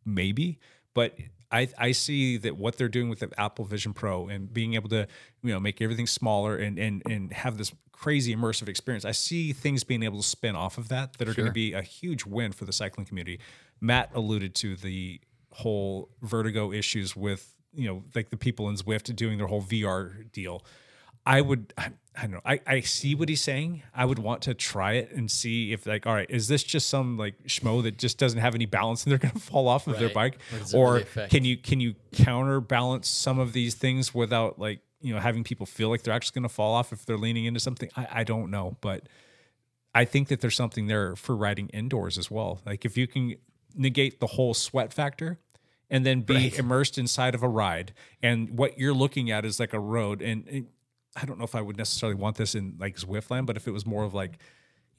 [0.06, 0.60] maybe.
[0.94, 1.16] But
[1.52, 4.90] I, I see that what they're doing with the Apple Vision Pro and being able
[4.90, 5.08] to,
[5.44, 9.04] you know, make everything smaller and and and have this crazy immersive experience.
[9.04, 11.74] I see things being able to spin off of that that are going to be
[11.74, 13.40] a huge win for the cycling community.
[13.82, 15.20] Matt alluded to the
[15.52, 20.32] whole vertigo issues with, you know, like the people in Zwift doing their whole VR
[20.32, 20.64] deal.
[21.26, 21.74] I would,
[22.20, 22.42] I, don't know.
[22.46, 23.84] I, I see what he's saying.
[23.94, 26.90] I would want to try it and see if, like, all right, is this just
[26.90, 29.88] some like schmo that just doesn't have any balance and they're going to fall off
[29.88, 33.54] of their bike, What does it or really can you can you counterbalance some of
[33.54, 36.74] these things without like you know having people feel like they're actually going to fall
[36.74, 37.90] off if they're leaning into something?
[37.96, 39.08] I, I don't know, but
[39.94, 42.62] I think that there's something there for riding indoors as well.
[42.66, 43.36] Like if you can
[43.76, 45.40] negate the whole sweat factor
[45.90, 49.74] and then be immersed inside of a ride and what you're looking at is like
[49.74, 50.68] a road and, and
[51.22, 53.72] I don't know if I would necessarily want this in like Zwiftland, but if it
[53.72, 54.40] was more of like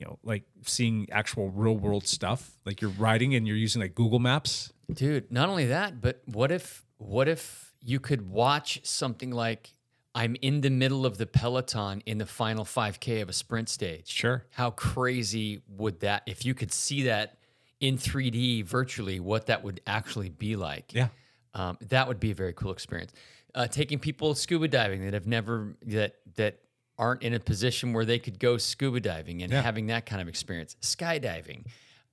[0.01, 3.95] you know, like seeing actual real world stuff, like you're riding and you're using like
[3.95, 4.73] Google Maps.
[4.93, 9.75] Dude, not only that, but what if what if you could watch something like
[10.15, 14.09] I'm in the middle of the peloton in the final 5k of a sprint stage.
[14.09, 14.45] Sure.
[14.51, 17.37] How crazy would that if you could see that
[17.79, 20.93] in 3D virtually what that would actually be like.
[20.95, 21.09] Yeah.
[21.55, 23.13] Um, that would be a very cool experience.
[23.55, 26.61] Uh, taking people scuba diving that have never that that
[26.99, 29.63] aren't in a position where they could go scuba diving and Yeah.
[29.63, 30.77] having that kind of experience.
[30.83, 31.65] Skydiving,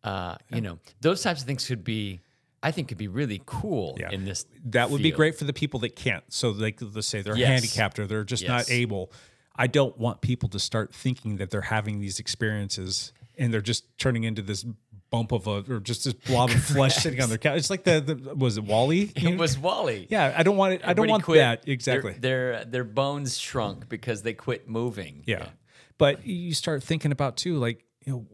[0.04, 2.22] uh, you know, those types of things could be,
[2.64, 4.12] I think, could be really cool Yeah.
[4.12, 4.46] in this.
[4.66, 6.24] That would be great for the people that can't.
[6.34, 7.50] So like let's say they're Yes.
[7.50, 8.50] handicapped or they're just Yes.
[8.50, 9.12] not able.
[9.56, 13.86] I don't want people to start thinking that they're having these experiences and they're just
[13.98, 14.66] turning into this
[15.10, 17.58] bump of a or just this blob of flesh sitting on their couch.
[17.58, 19.12] It's like the, the was it WALL-E?
[19.16, 20.08] It was WALL-E.
[20.10, 20.82] yeah, I don't want it.
[20.84, 21.38] I don't Everybody want quit.
[21.40, 22.14] that exactly.
[22.14, 25.24] Their, their bones shrunk because they quit moving.
[25.26, 25.50] Yeah.
[25.98, 28.26] But you start thinking about too, like, you know,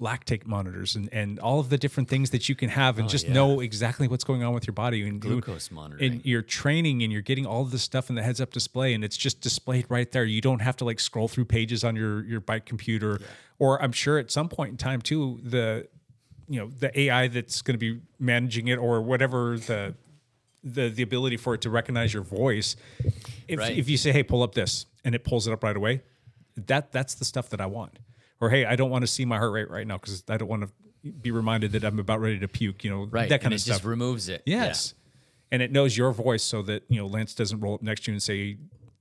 [0.00, 3.08] lactate monitors and, and all of the different things that you can have and oh,
[3.08, 3.34] just Oh, yeah.
[3.34, 6.12] know exactly what's going on with your body and Glucose monitoring.
[6.12, 8.94] And you're training and you're getting all of this stuff in the heads up display
[8.94, 10.24] and it's just displayed right there.
[10.24, 13.20] You don't have to like scroll through pages on your your bike computer.
[13.58, 15.88] Or I'm sure at some point in time too, the
[16.48, 19.94] you know, the AI that's going to be managing it or whatever the
[20.64, 22.74] the the ability for it to recognize your voice.
[23.46, 23.76] If Right.
[23.78, 26.02] if you say, "Hey, pull up this," and it pulls it up right away,
[26.56, 27.98] that that's the stuff that I want.
[28.40, 30.48] Or hey, I don't want to see my heart rate right now because I don't
[30.48, 32.82] want to be reminded that I'm about ready to puke.
[32.84, 33.28] You know, Right.
[33.28, 33.76] that kind and of it stuff.
[33.78, 34.42] just removes it.
[34.46, 34.94] yes,
[35.52, 38.10] and it knows your voice so that you know Lance doesn't roll up next to
[38.10, 38.56] you and say,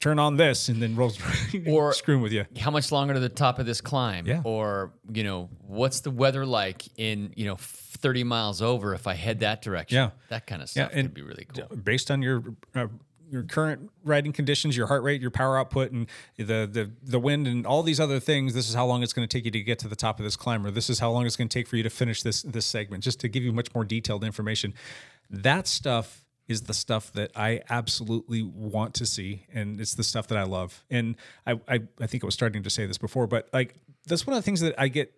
[0.08, 1.18] "Turn on this," and then rolls
[1.68, 2.46] Or- screwing with you.
[2.60, 4.26] How much longer to the top of this climb?
[4.26, 4.42] Yeah.
[4.44, 9.14] Or, you know, what's the weather like in, you know, 30 miles over if I
[9.16, 9.96] head that direction?
[9.98, 10.10] Yeah.
[10.30, 11.76] That kind of stuff Yeah, and could be really cool.
[11.78, 12.44] based on your
[12.76, 12.88] uh,
[13.30, 17.46] your current riding conditions, your heart rate, your power output, and the the the wind,
[17.48, 18.54] and all these other things.
[18.54, 20.24] This is how long it's going to take you to get to the top of
[20.24, 22.24] this climb, or this is how long it's going to take for you to finish
[22.24, 23.04] this this segment.
[23.04, 24.74] Just to give you much more detailed information.
[25.30, 30.28] That stuff is the stuff that I absolutely want to see, and it's the stuff
[30.28, 30.84] that I love.
[30.90, 33.76] And I I, I think I was starting to say this before, but like
[34.06, 35.14] that's one of the things that I get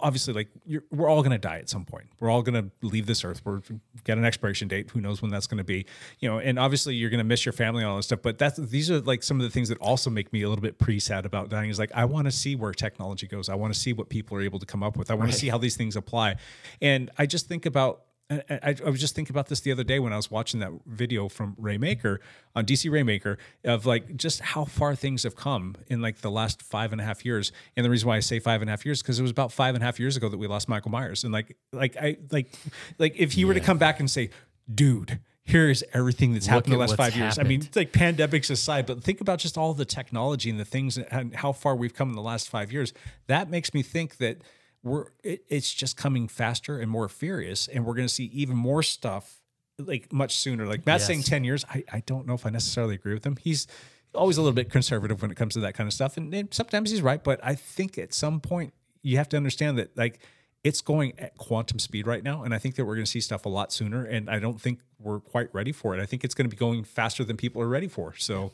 [0.00, 2.06] obviously like you're, we're all going to die at some point.
[2.20, 3.42] We're all going to leave this earth.
[3.44, 3.60] We're
[4.04, 4.90] got an expiration date.
[4.90, 5.86] Who knows when that's going to be
[6.20, 8.38] you know and obviously you're going to miss your family and all this stuff but
[8.38, 10.78] that's these are like some of the things that also make me a little bit
[10.78, 13.48] pre sad about dying is like i want to see where technology goes.
[13.48, 15.10] I want to see what people are able to come up with.
[15.10, 16.36] I want to see how these things apply.
[16.80, 18.02] And i just think about
[18.50, 20.72] I, I, was just thinking about this the other day when I was watching that
[20.86, 22.18] video from Raymaker
[22.54, 26.62] on DC Rainmaker of like just how far things have come in like the last
[26.62, 27.52] five and a half years.
[27.76, 29.52] And the reason why I say five and a half years because it was about
[29.52, 31.24] five and a half years ago that we lost Michael Myers.
[31.24, 32.52] And like like I like
[32.98, 34.30] like if he were to come back and say,
[34.72, 35.20] dude.
[35.44, 37.36] Here's everything that's happened in the last five years.
[37.36, 40.64] I mean, it's like pandemics aside, but think about just all the technology and the
[40.64, 42.92] things and how far we've come in the last five years.
[43.26, 44.38] That makes me think that
[44.82, 48.56] we're it, it's just coming faster and more furious, and we're going to see even
[48.56, 49.40] more stuff
[49.78, 50.66] like much sooner.
[50.66, 51.06] Like Matt's Yes.
[51.06, 51.64] saying ten years.
[51.68, 53.36] I, I don't know if I necessarily agree with him.
[53.36, 53.66] He's
[54.14, 56.52] always a little bit conservative when it comes to that kind of stuff, and, and
[56.52, 57.22] sometimes he's right.
[57.22, 60.20] But I think at some point you have to understand that like
[60.64, 63.20] it's going at quantum speed right now, and I think that we're going to see
[63.20, 64.04] stuff a lot sooner.
[64.04, 66.00] And I don't think we're quite ready for it.
[66.00, 68.14] I think it's going to be going faster than people are ready for.
[68.16, 68.52] So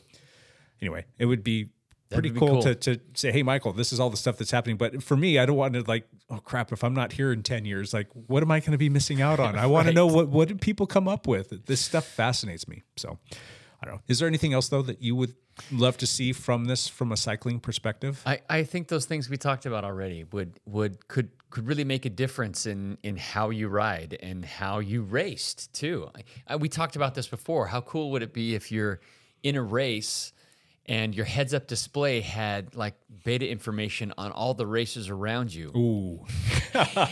[0.81, 1.69] anyway, it would be
[2.09, 2.61] pretty would be cool, cool.
[2.61, 4.77] To, to say, hey, Michael, this is all the stuff that's happening.
[4.77, 7.43] But for me, I don't want to like, oh crap, if I'm not here in
[7.43, 9.57] 10 years, like, what am I going to be missing out on?
[9.57, 11.65] I want to know what, what did people come up with?
[11.65, 12.83] This stuff fascinates me.
[12.97, 13.19] So,
[13.81, 14.01] I don't know.
[14.07, 15.35] Is there anything else though that you would
[15.71, 18.21] love to see from this from a cycling perspective?
[18.25, 22.05] I, I think those things we talked about already would would could could really make
[22.05, 26.09] a difference in in how you ride and how you raced too.
[26.15, 27.67] I, I, we talked about this before.
[27.67, 28.99] How cool would it be if you're
[29.43, 30.33] in a race
[30.89, 35.69] and your heads up display had like beta information on all the races around you?
[35.77, 36.25] Ooh.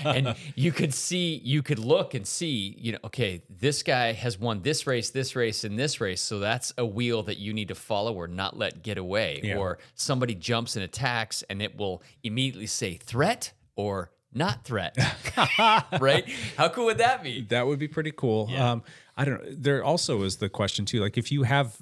[0.04, 4.40] and you could see, you could look and see, you know, okay, this guy has
[4.40, 6.22] won this race, this race, and this race.
[6.22, 9.42] So that's a wheel that you need to follow or not let get away.
[9.44, 9.58] Yeah.
[9.58, 14.98] Or somebody jumps and attacks, and it will immediately say threat or not threat.
[16.02, 16.28] right?
[16.58, 17.44] How cool would that be?
[17.50, 18.50] That would be pretty cool.
[18.58, 18.84] Um,
[19.16, 19.50] I don't know.
[19.52, 21.78] There also is the question too, like if you have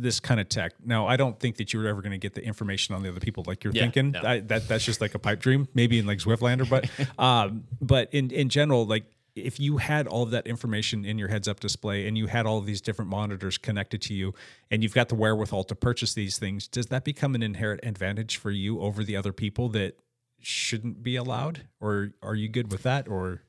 [0.00, 0.72] this kind of tech.
[0.84, 3.20] Now, I don't think that you're ever going to get the information on the other
[3.20, 4.12] people like you're Yeah, thinking.
[4.12, 4.22] no.
[4.22, 6.88] I, that that's just like a pipe dream, maybe in like Zwiftlander, but
[7.22, 11.28] um, but in in general, like if you had all of that information in your
[11.28, 14.34] heads up display and you had all of these different monitors connected to you
[14.70, 18.36] and you've got the wherewithal to purchase these things, does that become an inherent advantage
[18.36, 19.96] for you over the other people that
[20.40, 21.68] shouldn't be allowed?
[21.80, 23.06] Or are you good with that?
[23.08, 23.42] Or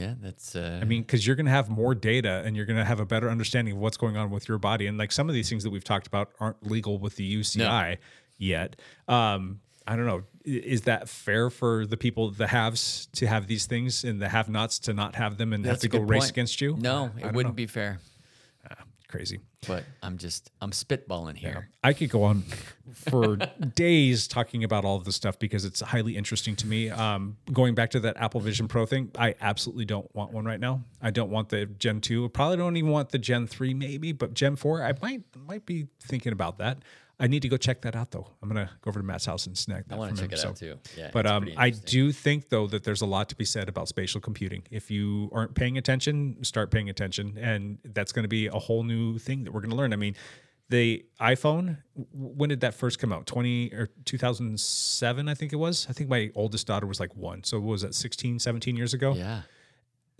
[0.00, 0.56] Yeah, that's.
[0.56, 3.00] Uh, I mean, because you're going to have more data and you're going to have
[3.00, 4.86] a better understanding of what's going on with your body.
[4.86, 7.98] And like some of these things that we've talked about aren't legal with the UCI
[8.38, 8.76] yet.
[9.06, 10.22] Um, I don't know.
[10.44, 14.48] Is that fair for the people, the haves, to have these things and the have
[14.48, 16.76] nots to not have them and that's have to go race against you?
[16.78, 17.56] No, it wouldn't know.
[17.56, 17.98] be fair.
[19.10, 19.40] Crazy.
[19.66, 21.68] But I'm just, I'm spitballing here.
[21.84, 22.44] I could go on
[22.94, 23.36] for
[23.74, 26.90] days talking about all of this stuff because it's highly interesting to me.
[26.90, 30.60] Um, going back to that Apple Vision Pro thing, I absolutely don't want one right
[30.60, 30.84] now.
[31.02, 32.24] I don't want the Gen 2.
[32.24, 35.66] I Probably don't even want the Gen 3 maybe, but Gen 4, I might might
[35.66, 36.78] be thinking about that.
[37.20, 38.26] I need to go check that out though.
[38.42, 39.94] I'm gonna go over to Matt's house and snag that.
[39.94, 40.78] I wanna from check him, it so- out, too.
[40.96, 43.88] Yeah, but um, I do think though that there's a lot to be said about
[43.88, 44.62] spatial computing.
[44.70, 48.82] If you aren't paying attention, start paying attention, and that's going to be a whole
[48.82, 49.92] new thing that we're going to learn.
[49.92, 50.16] I mean,
[50.70, 51.78] the iPhone.
[52.12, 53.26] When did that first come out?
[53.26, 55.86] Twenty or two thousand seven, I think it was.
[55.90, 57.44] I think my oldest daughter was like one.
[57.44, 59.12] So what was that 16, 17 years ago?
[59.14, 59.42] Yeah.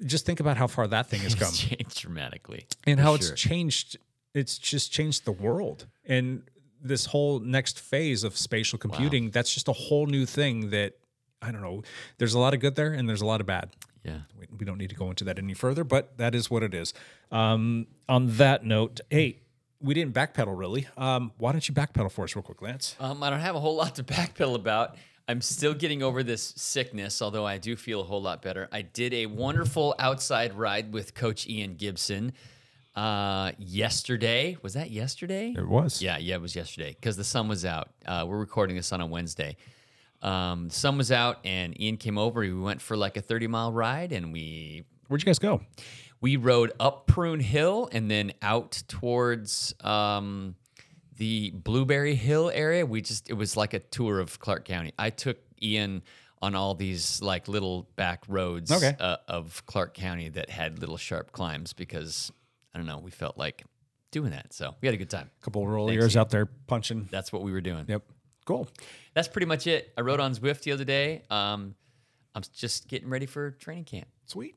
[0.04, 2.66] Just think about how far that thing has come It's changed dramatically.
[2.86, 3.32] and how sure.
[3.32, 3.96] it's changed
[4.32, 6.42] it's just changed the world and
[6.82, 10.94] this whole next phase of spatial computing that's just a whole new thing that
[11.42, 11.82] i don't know
[12.18, 13.70] there's a lot of good there and there's a lot of bad
[14.04, 14.20] Yeah.
[14.38, 16.74] we, we don't need to go into that any further but that is what it
[16.74, 16.92] is
[17.30, 19.40] um, on that note hey
[19.82, 23.22] we didn't backpedal really um, why don't you backpedal for us real quick lance Um,
[23.22, 24.96] I don't have a whole lot to backpedal about.
[25.28, 28.68] I'm still getting over this sickness, although I do feel a whole lot better.
[28.72, 32.32] I did a wonderful outside ride with Coach Ian Gibson
[32.96, 34.56] uh, yesterday.
[34.62, 35.54] Was that yesterday?
[35.56, 37.90] it was Yeah, yeah, it was yesterday because the sun was out.
[38.06, 39.56] Uh, we're recording this on a Wednesday.
[40.22, 42.40] Um, the sun was out, and Ian came over.
[42.40, 45.62] We went for like a 30 mile ride, and we where'd you guys go
[46.22, 50.54] we rode up Prune Hill and then out towards um,
[51.16, 52.84] the Blueberry Hill area.
[52.84, 54.92] We just it was like a tour of Clark County.
[54.98, 56.02] I took Ian
[56.42, 58.94] on all these like little back roads Okay.
[59.00, 62.30] uh, of Clark County that had little sharp climbs because
[62.74, 63.64] I don't know, we felt like
[64.10, 64.52] doing that.
[64.52, 65.30] So we had a good time.
[65.40, 67.84] A couple of rollers out there punching That's what we were doing.
[67.88, 68.02] yep
[68.46, 68.66] cool
[69.14, 69.92] That's pretty much it.
[69.96, 71.22] I rode on Zwift the other day.
[71.30, 71.74] Um,
[72.34, 74.06] I'm just getting ready for training camp.
[74.26, 74.56] Sweet.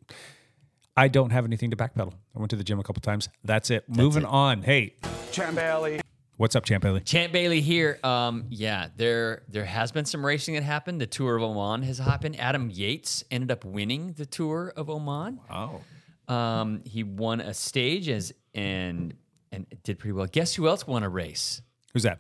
[0.96, 2.14] I don't have anything to backpedal.
[2.36, 3.30] I went to the gym a couple times.
[3.44, 3.84] That's it.
[3.90, 4.62] Moving on.
[4.62, 4.96] Hey,
[5.32, 6.02] Champ Bailey.
[6.38, 7.00] what's up, Champ Bailey?
[7.02, 8.00] Champ Bailey here.
[8.04, 11.02] Um, yeah, there there has been some racing that happened.
[11.02, 12.40] The Tour of Oman has happened.
[12.40, 15.40] Adam Yates ended up winning the Tour of Oman.
[15.50, 15.82] Oh,
[16.28, 19.14] Um, he won a stage as and
[19.52, 20.26] and did pretty well.
[20.26, 21.62] Guess who else won a race?
[21.94, 22.20] who's that?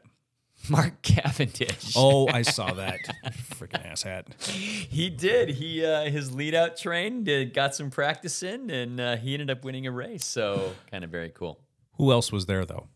[0.70, 1.94] Mark Cavendish.
[1.98, 3.00] Oh, I saw that.
[3.56, 4.34] Freaking asshat.
[4.44, 5.50] he did.
[5.50, 9.50] He uh, his lead out train did got some practice in, and uh, he ended
[9.50, 10.24] up winning a race.
[10.26, 11.60] So kind of very cool.
[11.98, 12.88] Who else was there though?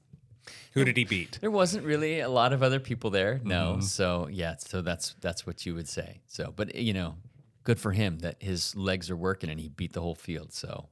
[0.74, 1.39] Who did he beat?
[1.41, 3.41] There wasn't really a lot of other people there.
[3.43, 3.80] No.
[3.82, 6.22] So yeah, so that's that's what you would say.
[6.28, 7.16] So but you know,
[7.64, 10.53] good for him that his legs are working and he beat the whole field.
[10.53, 10.88] So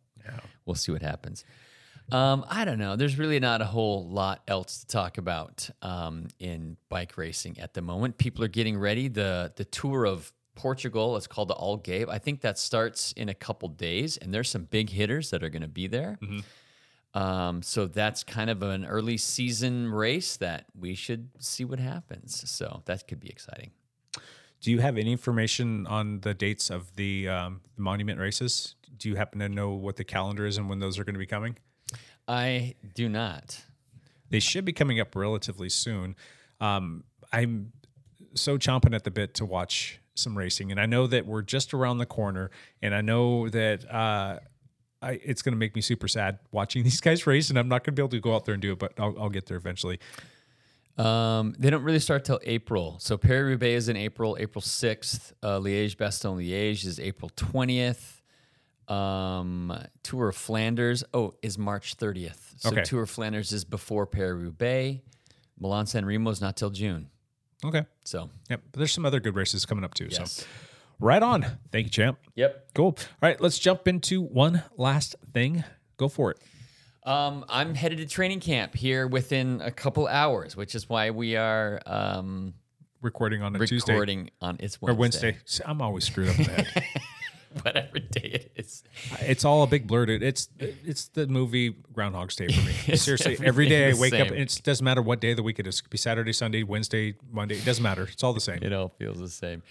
[0.65, 1.43] we'll see what happens.
[2.11, 2.95] Um, I don't know.
[2.95, 7.73] There's really not a whole lot else to talk about um, in bike racing at
[7.73, 8.17] the moment.
[8.17, 9.07] People are getting ready.
[9.07, 12.07] the The tour of Portugal is called the Algarve.
[12.09, 15.49] I think that starts in a couple days, and there's some big hitters that are
[15.49, 16.17] going to be there.
[17.13, 22.49] Um, so that's kind of an early season race that we should see what happens.
[22.49, 23.71] So that could be exciting.
[24.61, 28.75] Do you have any information on the dates of the um, monument races?
[28.97, 31.19] Do you happen to know what the calendar is and when those are going to
[31.19, 31.57] be coming?
[32.27, 33.63] I do not.
[34.29, 36.15] They should be coming up relatively soon.
[36.59, 37.71] Um, I'm
[38.33, 41.73] so chomping at the bit to watch some racing, and I know that we're just
[41.73, 42.49] around the corner,
[42.81, 44.39] and I know that uh,
[45.01, 47.83] I, it's going to make me super sad watching these guys race, and I'm not
[47.83, 49.45] going to be able to go out there and do it, but I'll, I'll get
[49.45, 49.99] there eventually.
[50.97, 52.97] Um, they don't really start till April.
[52.99, 55.33] So Paris Roubaix is in April, April 6th.
[55.43, 58.14] Uh, Liège Bastogne Liège is April 20th.
[58.87, 62.53] Um, Tour of Flanders, oh, is March 30th.
[62.57, 62.83] So Okay.
[62.83, 65.01] Tour of Flanders is before Paris Roubaix.
[65.59, 67.09] Milan San Remo is not till June.
[67.63, 67.85] Okay.
[68.03, 68.61] So, Yep.
[68.71, 70.07] But there's some other good races coming up too.
[70.11, 70.31] yes.
[70.33, 70.45] So
[70.99, 71.45] right on.
[71.71, 72.19] Thank you, champ.
[72.35, 72.69] Yep.
[72.75, 72.85] Cool.
[72.85, 75.63] All right, let's jump into one last thing.
[75.97, 76.39] Go for it.
[77.03, 81.35] Um, I'm headed to training camp here within a couple hours, which is why we
[81.35, 82.55] are um,
[83.01, 85.33] Recording on a Tuesday recording on it's or Wednesday.
[85.33, 85.37] Wednesday.
[85.45, 86.83] See, I'm always screwed up in the head.
[87.63, 88.83] Whatever day it is.
[89.21, 90.23] It's all a big blur, dude.
[90.23, 92.95] It's it's the movie Groundhog's Day for me.
[92.97, 94.33] Seriously, every day I wake up, same.
[94.33, 95.79] and it doesn't matter what day of the week it is.
[95.79, 97.55] It could be Saturday, Sunday, Wednesday, Monday.
[97.57, 98.03] It doesn't matter.
[98.11, 98.59] It's all the same.
[98.61, 99.63] It all feels the same.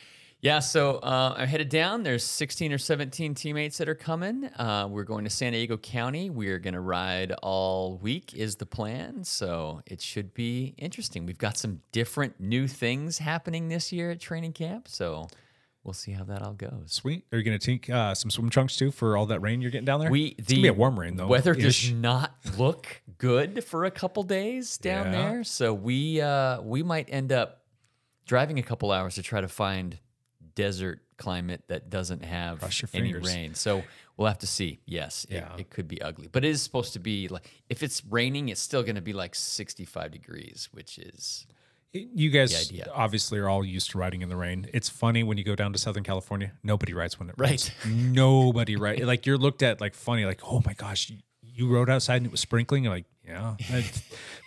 [0.45, 2.03] Yeah, so uh, I'm headed down.
[2.03, 4.45] There's 16 or 17 teammates that are coming.
[4.45, 6.29] Uh, we're going to San Diego County.
[6.29, 9.25] We're going to ride all week, is the plan.
[9.25, 11.25] So it should be interesting.
[11.25, 14.87] We've got some different new things happening this year at training camp.
[14.87, 15.29] So
[15.85, 16.87] we'll see how that all goes.
[16.93, 17.25] Sweet.
[17.33, 19.71] Are you going to take uh, some swim trunks too for all that rain you're
[19.71, 20.11] getting down there?
[20.11, 21.27] We it's the gonna be a warm rain though.
[21.29, 21.63] Weather ish.
[21.63, 25.13] does not look good for a couple days down Yeah.
[25.31, 27.63] there, so we uh, we might end up
[28.27, 29.99] driving a couple hours to try to find
[30.55, 32.63] desert climate that doesn't have
[32.93, 33.35] any fingers.
[33.35, 33.55] rain.
[33.55, 33.85] So
[34.17, 34.81] we'll have to see.
[34.87, 35.57] Yes, it, Yeah.
[35.59, 38.61] it could be ugly, but it is supposed to be like if it's raining, it's
[38.61, 41.47] still going to be like 65 degrees, which is
[41.95, 44.69] You guys obviously are all used to riding in the rain.
[44.75, 47.71] It's funny when you go down to Southern California, nobody rides when it rains.
[47.87, 49.03] Nobody rides.
[49.03, 52.27] Like you're looked at like funny, like, oh my gosh, you, you rode outside and
[52.27, 52.85] it was sprinkling.
[52.85, 53.57] You're like, yeah.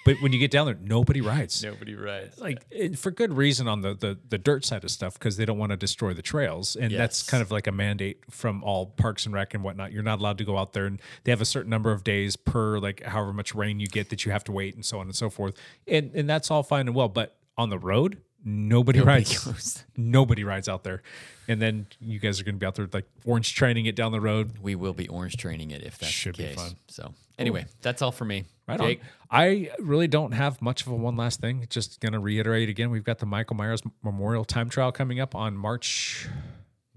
[0.05, 1.61] But when you get down there, nobody rides.
[1.61, 2.39] nobody rides.
[2.39, 2.63] Like
[2.95, 5.71] for good reason on the, the, the dirt side of stuff because they don't want
[5.71, 6.77] to destroy the trails.
[6.77, 9.91] And that's kind of like a mandate from all parks and rec and whatnot.
[9.91, 12.37] You're not allowed to go out there and they have a certain number of days
[12.37, 15.07] per like however much rain you get that you have to wait and so on
[15.07, 15.55] and so forth.
[15.85, 17.09] And and that's all fine and well.
[17.09, 19.43] But on the road, nobody, rides.
[19.43, 19.83] goes.
[19.97, 21.03] Nobody rides out there.
[21.49, 24.13] And then you guys are going to be out there like orange training it down
[24.13, 24.59] the road.
[24.61, 26.75] We will be orange training it if that's Should the be fun.
[26.87, 28.45] So anyway, that's all for me.
[28.67, 28.99] Right Jake?
[28.99, 29.05] on.
[29.29, 31.65] I really don't have much of a one last thing.
[31.69, 35.35] Just going to reiterate again, we've got the Michael Myers Memorial Time Trial coming up
[35.35, 36.27] on March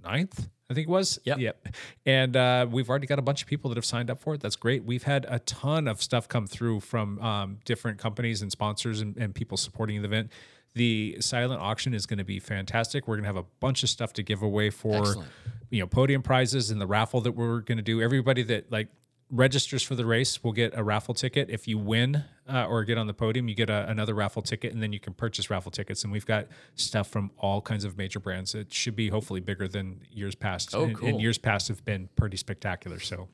[0.05, 1.19] 9th, I think it was.
[1.25, 1.39] Yep.
[1.39, 1.69] Yep.
[2.07, 4.41] And uh, we've already got a bunch of people that have signed up for it.
[4.41, 4.85] That's great.
[4.85, 9.17] We've had a ton of stuff come through from um, different companies and sponsors and,
[9.17, 10.31] and people supporting the event.
[10.75, 13.09] The silent auction is going to be fantastic.
[13.09, 15.29] We're going to have a bunch of stuff to give away for, Excellent.
[15.71, 18.01] you know, podium prizes and the raffle that we're going to do.
[18.01, 18.89] Everybody that like
[19.31, 21.51] registers for the race will get a raffle ticket.
[21.51, 24.73] If you win uh, or get on the podium, you get a, another raffle ticket,
[24.73, 26.03] and then you can purchase raffle tickets.
[26.03, 28.55] And we've got stuff from all kinds of major brands.
[28.55, 30.75] It should be hopefully bigger than years past.
[30.75, 31.09] Oh, and, cool.
[31.09, 32.99] and years past have been pretty spectacular.
[32.99, 33.29] So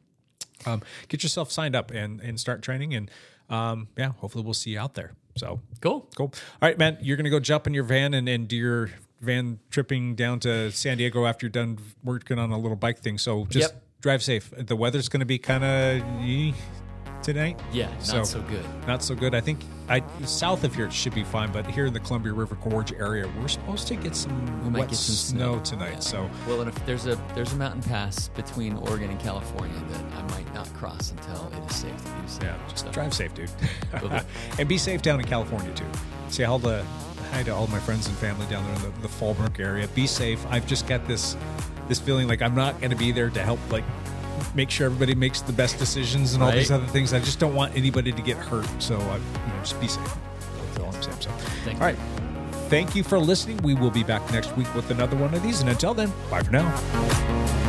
[0.66, 2.94] um, get yourself signed up and and start training.
[2.94, 3.10] And
[3.48, 5.12] um, yeah, hopefully we'll see you out there.
[5.36, 6.08] So Cool.
[6.16, 6.32] Cool.
[6.60, 6.98] All right, man.
[7.00, 8.90] You're gonna go jump in your van and, and do your
[9.20, 13.18] van tripping down to San Diego after you're done working on a little bike thing.
[13.18, 13.82] So just Yep.
[14.06, 14.52] Drive safe.
[14.56, 16.54] The weather's gonna be kind of
[17.24, 17.58] tonight.
[17.72, 18.64] Yeah, not so good.
[18.86, 19.34] Not so good.
[19.34, 22.32] I think I south of here it should be fine, but here in the Columbia
[22.32, 25.64] River Gorge area, we're supposed to get some We might wet get some snow, snow,
[25.64, 25.94] tonight.
[25.94, 25.98] Yeah.
[25.98, 30.04] So well, and if there's a there's a mountain pass between Oregon and California that
[30.14, 32.42] I might not cross until it is safe to do so.
[32.44, 33.50] yeah, just So, drive safe, dude,
[34.60, 35.90] and be safe down in California too.
[36.28, 36.84] Say all the
[37.32, 39.88] hi to all my friends and family down there in the, the Fallbrook area.
[39.88, 40.46] Be safe.
[40.48, 41.36] I've just got this
[41.88, 43.84] this feeling like I'm not going to be there to help like
[44.54, 47.12] make sure everybody makes the best decisions and all these other things.
[47.12, 48.68] I just don't want anybody to get hurt.
[48.80, 50.16] So uh, you know, just be safe.
[50.74, 51.20] That's all I'm saying.
[51.20, 51.30] So,
[51.64, 51.98] Thank all right.
[52.68, 53.58] Thank you for listening.
[53.58, 55.60] We will be back next week with another one of these.
[55.60, 57.65] And until then, bye for now.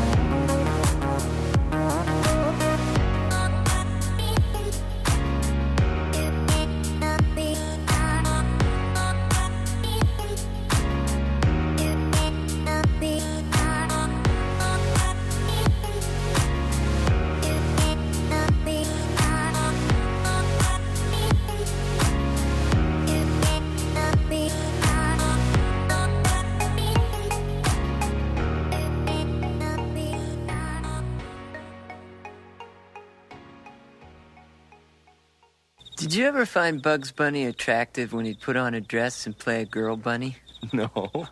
[36.38, 39.98] Ever find Bugs Bunny attractive when he'd put on a dress and play a girl
[39.98, 40.38] bunny?
[40.72, 40.90] No.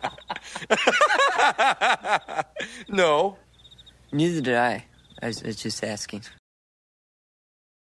[2.88, 3.36] no.
[4.10, 4.84] Neither did I.
[5.22, 6.22] I was, I was just asking.